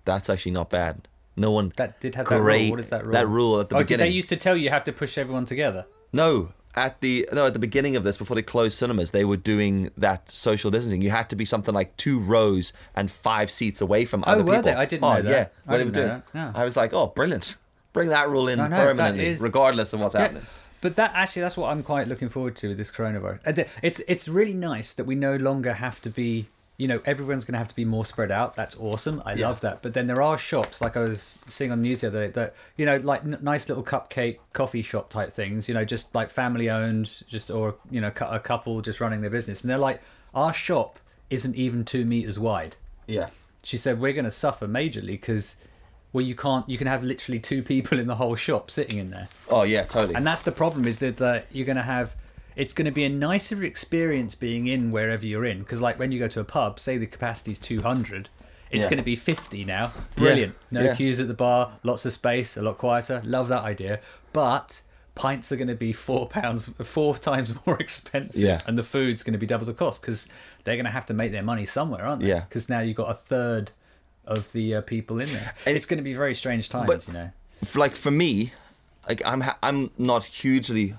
That's 0.05 0.29
actually 0.29 0.53
not 0.53 0.71
bad. 0.71 1.07
No 1.39 1.51
one. 1.53 1.73
That 1.77 2.01
did 2.01 2.15
have 2.17 2.29
that 2.29 2.41
Great. 2.41 2.63
rule. 2.63 2.71
What 2.71 2.81
is 2.81 2.89
that 2.91 3.05
rule? 3.05 3.13
That 3.13 3.27
rule 3.27 3.61
at 3.61 3.69
the 3.71 3.77
oh, 3.77 3.83
did 3.83 4.01
they 4.01 4.09
used 4.09 4.29
to 4.31 4.37
tell 4.37 4.57
you 4.57 4.65
you 4.65 4.71
have 4.71 4.85
to 4.85 4.93
push 4.93 5.17
everyone 5.19 5.45
together? 5.45 5.87
No, 6.13 6.53
at 6.75 7.01
the 7.01 7.29
no 7.33 7.47
at 7.47 7.53
the 7.55 7.59
beginning 7.59 7.97
of 7.97 8.05
this 8.05 8.17
before 8.17 8.35
they 8.35 8.43
closed 8.43 8.77
cinemas 8.79 9.11
they 9.11 9.25
were 9.25 9.37
doing 9.39 9.91
that 9.97 10.31
social 10.31 10.71
distancing 10.71 11.01
you 11.03 11.11
had 11.11 11.29
to 11.31 11.35
be 11.35 11.45
something 11.45 11.75
like 11.75 11.97
two 11.97 12.19
rows 12.21 12.73
and 12.95 13.11
five 13.11 13.51
seats 13.51 13.81
away 13.81 14.05
from 14.05 14.23
Oh, 14.27 14.33
other 14.33 14.45
were 14.45 14.57
people 14.57 14.71
they? 14.73 14.77
I 14.77 14.85
didn't 14.85 15.03
oh 15.05 15.15
know 15.15 15.23
that. 15.23 15.31
yeah 15.31 15.47
I 15.67 15.71
well, 15.71 15.79
they 15.79 15.85
didn't 15.85 15.97
were 15.97 16.01
know 16.03 16.09
doing 16.09 16.23
that. 16.35 16.39
Yeah. 16.39 16.53
i 16.55 16.65
was 16.65 16.77
like 16.77 16.93
oh 16.93 17.07
brilliant 17.09 17.57
bring 17.95 18.11
that 18.11 18.29
rule 18.29 18.49
in 18.49 18.59
permanently 18.59 19.27
is- 19.27 19.41
regardless 19.41 19.93
of 19.93 20.01
what's 20.01 20.15
Yeah, 20.15 20.21
happening 20.21 20.43
But 20.81 20.95
that 20.97 21.11
actually, 21.15 21.43
that's 21.43 21.57
what 21.57 21.71
I'm 21.73 21.83
quite 21.83 22.07
looking 22.07 22.29
forward 22.29 22.55
to 22.57 22.69
with 22.69 22.77
this 22.77 22.93
coronavirus. 22.93 23.41
Uh, 23.59 23.65
it's 23.83 24.01
it's 24.07 24.29
really 24.29 24.53
nice 24.55 24.95
that 24.95 25.05
we 25.05 25.17
no 25.17 25.35
longer 25.35 25.73
have 25.73 26.01
to 26.03 26.11
be. 26.11 26.47
You 26.79 26.87
know, 26.87 27.01
everyone's 27.05 27.45
going 27.45 27.55
to 27.55 27.59
have 27.59 27.67
to 27.69 27.75
be 27.75 27.85
more 27.85 28.05
spread 28.05 28.31
out. 28.31 28.55
That's 28.55 28.77
awesome. 28.79 29.21
I 29.27 29.35
Yeah. 29.35 29.49
love 29.49 29.61
that. 29.63 29.83
But 29.83 29.95
then 29.95 30.07
there 30.07 30.23
are 30.23 30.39
shops, 30.39 30.81
like 30.81 30.97
I 30.97 31.01
was 31.01 31.21
seeing 31.21 31.73
on 31.73 31.79
the 31.83 31.89
news 31.89 32.03
the 32.03 32.07
other 32.07 32.27
day, 32.27 32.33
that 32.33 32.55
you 32.77 32.87
know, 32.87 32.99
like 32.99 33.23
n- 33.25 33.37
nice 33.43 33.69
little 33.69 33.83
cupcake 33.83 34.39
coffee 34.53 34.81
shop 34.83 35.11
type 35.11 35.33
things. 35.33 35.69
You 35.69 35.75
know, 35.75 35.85
just 35.85 36.15
like 36.15 36.31
family 36.31 36.71
owned, 36.71 37.25
just 37.29 37.51
or 37.51 37.75
you 37.91 38.01
know, 38.01 38.13
a 38.21 38.39
couple 38.39 38.81
just 38.81 39.01
running 39.01 39.23
their 39.23 39.31
business, 39.31 39.63
and 39.63 39.71
they're 39.71 39.77
like, 39.77 40.01
our 40.35 40.53
shop 40.53 41.01
isn't 41.31 41.57
even 41.57 41.85
two 41.85 42.05
meters 42.05 42.39
wide. 42.39 42.77
yeah 43.09 43.29
She 43.65 43.77
said 43.77 44.01
we're 44.01 44.13
going 44.13 44.25
to 44.25 44.31
suffer 44.31 44.69
majorly 44.69 45.09
because, 45.09 45.57
well, 46.13 46.25
you 46.25 46.37
can't. 46.37 46.69
You 46.71 46.79
can 46.79 46.87
have 46.87 47.03
literally 47.03 47.41
two 47.41 47.65
people 47.65 47.99
in 47.99 48.07
the 48.07 48.15
whole 48.15 48.37
shop 48.37 48.71
sitting 48.71 49.01
in 49.01 49.11
there. 49.11 49.29
oh 49.51 49.65
yeah 49.65 49.83
totally 49.83 50.15
And 50.15 50.25
that's 50.25 50.45
the 50.45 50.53
problem 50.53 50.87
is 50.87 51.01
that 51.01 51.21
uh, 51.21 51.41
you're 51.51 51.67
going 51.67 51.77
to 51.77 51.83
have 51.83 52.15
it's 52.59 52.75
going 52.75 52.85
to 52.87 52.91
be 52.93 53.05
a 53.05 53.09
nicer 53.09 53.63
experience 53.63 54.35
being 54.35 54.67
in 54.67 54.91
wherever 54.91 55.25
you're 55.25 55.45
in 55.47 55.61
because 55.61 55.81
like 55.81 55.99
when 55.99 56.13
you 56.13 56.19
go 56.19 56.29
to 56.29 56.41
a 56.41 56.45
pub, 56.45 56.79
say 56.81 56.99
the 56.99 57.07
capacity's 57.07 57.59
200, 57.59 58.29
it's 58.71 58.83
Yeah. 58.85 58.91
going 58.91 58.99
to 58.99 59.03
be 59.05 59.17
50 59.17 59.65
now. 59.65 59.93
Brilliant. 60.17 60.55
No 60.71 60.83
yeah. 60.83 60.95
queues 60.95 61.21
at 61.21 61.29
the 61.29 61.35
bar, 61.35 61.79
lots 61.83 62.05
of 62.05 62.13
space, 62.13 62.57
a 62.57 62.63
lot 62.63 62.77
quieter. 62.77 63.23
Love 63.25 63.49
that 63.49 63.63
idea. 63.63 64.01
But 64.33 64.83
pints 65.15 65.51
are 65.53 65.57
going 65.57 65.69
to 65.69 65.75
be 65.75 65.93
4 65.93 66.29
pounds 66.29 66.69
4 66.83 67.17
times 67.19 67.53
more 67.67 67.79
expensive 67.81 68.43
Yeah. 68.43 68.61
and 68.67 68.77
the 68.77 68.83
food's 68.83 69.23
going 69.23 69.33
to 69.33 69.39
be 69.39 69.47
double 69.47 69.65
the 69.67 69.73
cost 69.75 70.03
cuz 70.03 70.27
they're 70.65 70.77
going 70.77 70.85
to 70.85 70.91
have 70.93 71.07
to 71.07 71.15
make 71.15 71.33
their 71.33 71.43
money 71.43 71.65
somewhere, 71.65 72.05
aren't 72.05 72.23
they? 72.23 72.29
Yeah. 72.29 72.43
Cuz 72.51 72.69
now 72.69 72.81
you've 72.81 72.97
got 72.97 73.11
a 73.11 73.15
third 73.15 73.71
of 74.27 74.53
the 74.53 74.75
uh, 74.75 74.81
people 74.83 75.21
in 75.21 75.33
there. 75.33 75.55
And- 75.65 75.77
it's 75.77 75.87
going 75.87 75.99
to 75.99 76.05
be 76.05 76.13
very 76.15 76.35
strange 76.35 76.69
times, 76.69 76.87
But- 76.89 77.07
you 77.09 77.15
know. 77.15 77.31
Like 77.75 77.95
for 77.97 78.11
me, 78.11 78.53
like 79.09 79.23
I'm 79.25 79.41
ha- 79.43 79.59
I'm 79.63 79.91
not 79.97 80.25
hugely 80.25 80.95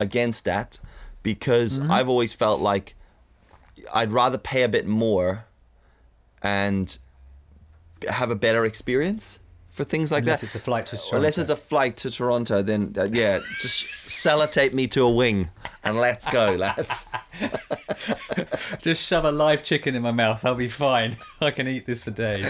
against 0.00 0.44
that 0.44 0.78
because 1.22 1.78
Mm-hmm. 1.78 1.90
I've 1.90 2.08
always 2.08 2.34
felt 2.34 2.60
like 2.60 2.94
I'd 3.92 4.12
rather 4.12 4.38
pay 4.38 4.62
a 4.62 4.68
bit 4.68 4.86
more 4.86 5.46
and 6.42 6.96
have 8.08 8.30
a 8.30 8.34
better 8.34 8.64
experience 8.64 9.38
for 9.70 9.82
things 9.82 10.12
like 10.12 10.22
Unless 10.22 10.42
that. 10.42 10.46
it's 10.46 10.54
a 10.54 10.60
flight 10.60 10.86
to 10.86 10.96
Or 11.10 11.16
Unless 11.16 11.38
it's 11.38 11.50
a 11.50 11.56
flight 11.56 11.96
to 11.96 12.10
Toronto, 12.10 12.62
then 12.62 12.94
uh, 12.96 13.08
yeah, 13.10 13.40
just 13.58 13.86
sellotape 14.06 14.72
me 14.72 14.86
to 14.88 15.02
a 15.02 15.10
wing 15.10 15.50
and 15.82 15.96
let's 15.96 16.26
go, 16.30 16.52
lads. 16.56 17.06
Just 18.82 19.06
shove 19.06 19.24
a 19.24 19.32
live 19.32 19.62
chicken 19.64 19.94
in 19.96 20.02
my 20.02 20.12
mouth. 20.12 20.44
I'll 20.44 20.54
be 20.54 20.68
fine. 20.68 21.16
I 21.40 21.50
can 21.50 21.66
eat 21.66 21.86
this 21.86 22.02
for 22.02 22.10
days. 22.12 22.44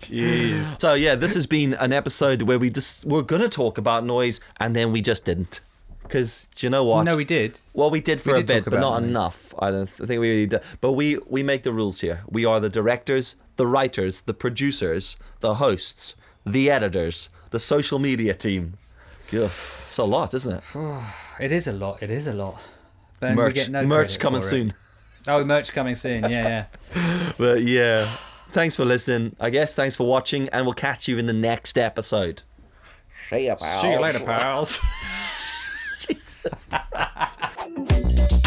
Jeez. 0.00 0.80
So 0.80 0.94
yeah, 0.94 1.14
this 1.14 1.34
has 1.34 1.46
been 1.46 1.74
an 1.74 1.92
episode 1.92 2.42
where 2.42 2.58
we 2.58 2.70
just 2.70 3.04
we're 3.04 3.22
gonna 3.22 3.48
talk 3.48 3.78
about 3.78 4.04
noise 4.04 4.40
and 4.58 4.74
then 4.74 4.90
we 4.92 5.00
just 5.00 5.24
didn't. 5.24 5.60
Because 6.08 6.46
do 6.56 6.66
you 6.66 6.70
know 6.70 6.84
what? 6.84 7.04
No, 7.04 7.16
we 7.16 7.24
did. 7.24 7.60
Well, 7.74 7.90
we 7.90 8.00
did 8.00 8.20
for 8.20 8.32
We 8.32 8.40
a 8.40 8.42
did 8.42 8.64
bit, 8.64 8.70
but 8.70 8.80
not 8.80 9.00
noise. 9.02 9.10
enough. 9.10 9.54
I 9.58 9.70
don't 9.70 9.86
th- 9.86 10.08
think 10.08 10.20
we 10.20 10.28
really 10.30 10.46
did. 10.46 10.60
But 10.80 10.92
we 10.92 11.18
we 11.26 11.42
make 11.42 11.62
the 11.62 11.72
rules 11.72 12.00
here. 12.00 12.22
We 12.28 12.44
are 12.44 12.58
the 12.60 12.68
directors, 12.68 13.36
the 13.56 13.66
writers, 13.66 14.22
the 14.22 14.34
producers, 14.34 15.16
the 15.40 15.54
hosts, 15.54 16.16
the 16.44 16.70
editors, 16.70 17.30
the 17.50 17.60
social 17.60 17.98
media 17.98 18.34
team. 18.34 18.74
Yeah, 19.30 19.50
it's 19.86 19.98
a 19.98 20.04
lot, 20.04 20.34
isn't 20.34 20.52
it? 20.52 20.62
It 21.40 21.52
is 21.52 21.68
a 21.68 21.72
lot. 21.72 22.02
It 22.02 22.10
is 22.10 22.26
a 22.26 22.32
lot. 22.34 22.58
But 23.20 23.30
we 23.30 23.36
merch, 23.36 23.54
get 23.54 23.70
no 23.70 23.86
merch 23.86 24.18
coming 24.18 24.42
soon. 24.42 24.74
Oh, 25.28 25.44
merch 25.44 25.72
coming 25.72 25.94
soon. 25.94 26.22
Yeah, 26.24 26.64
yeah. 26.96 27.32
But 27.38 27.62
yeah, 27.62 28.06
thanks 28.48 28.74
for 28.74 28.84
listening. 28.84 29.36
I 29.38 29.50
guess 29.50 29.74
thanks 29.74 29.94
for 29.96 30.06
watching, 30.06 30.48
and 30.48 30.66
we'll 30.66 30.74
catch 30.74 31.06
you 31.08 31.18
in 31.18 31.26
the 31.26 31.32
next 31.32 31.76
episode. 31.78 32.42
See 33.30 33.46
ya, 33.46 33.56
pal. 33.56 33.80
See 33.82 33.90
you 33.92 34.00
later, 34.00 34.20
pals. 34.20 34.80
Jesus 36.50 36.66
Christ. 36.66 38.37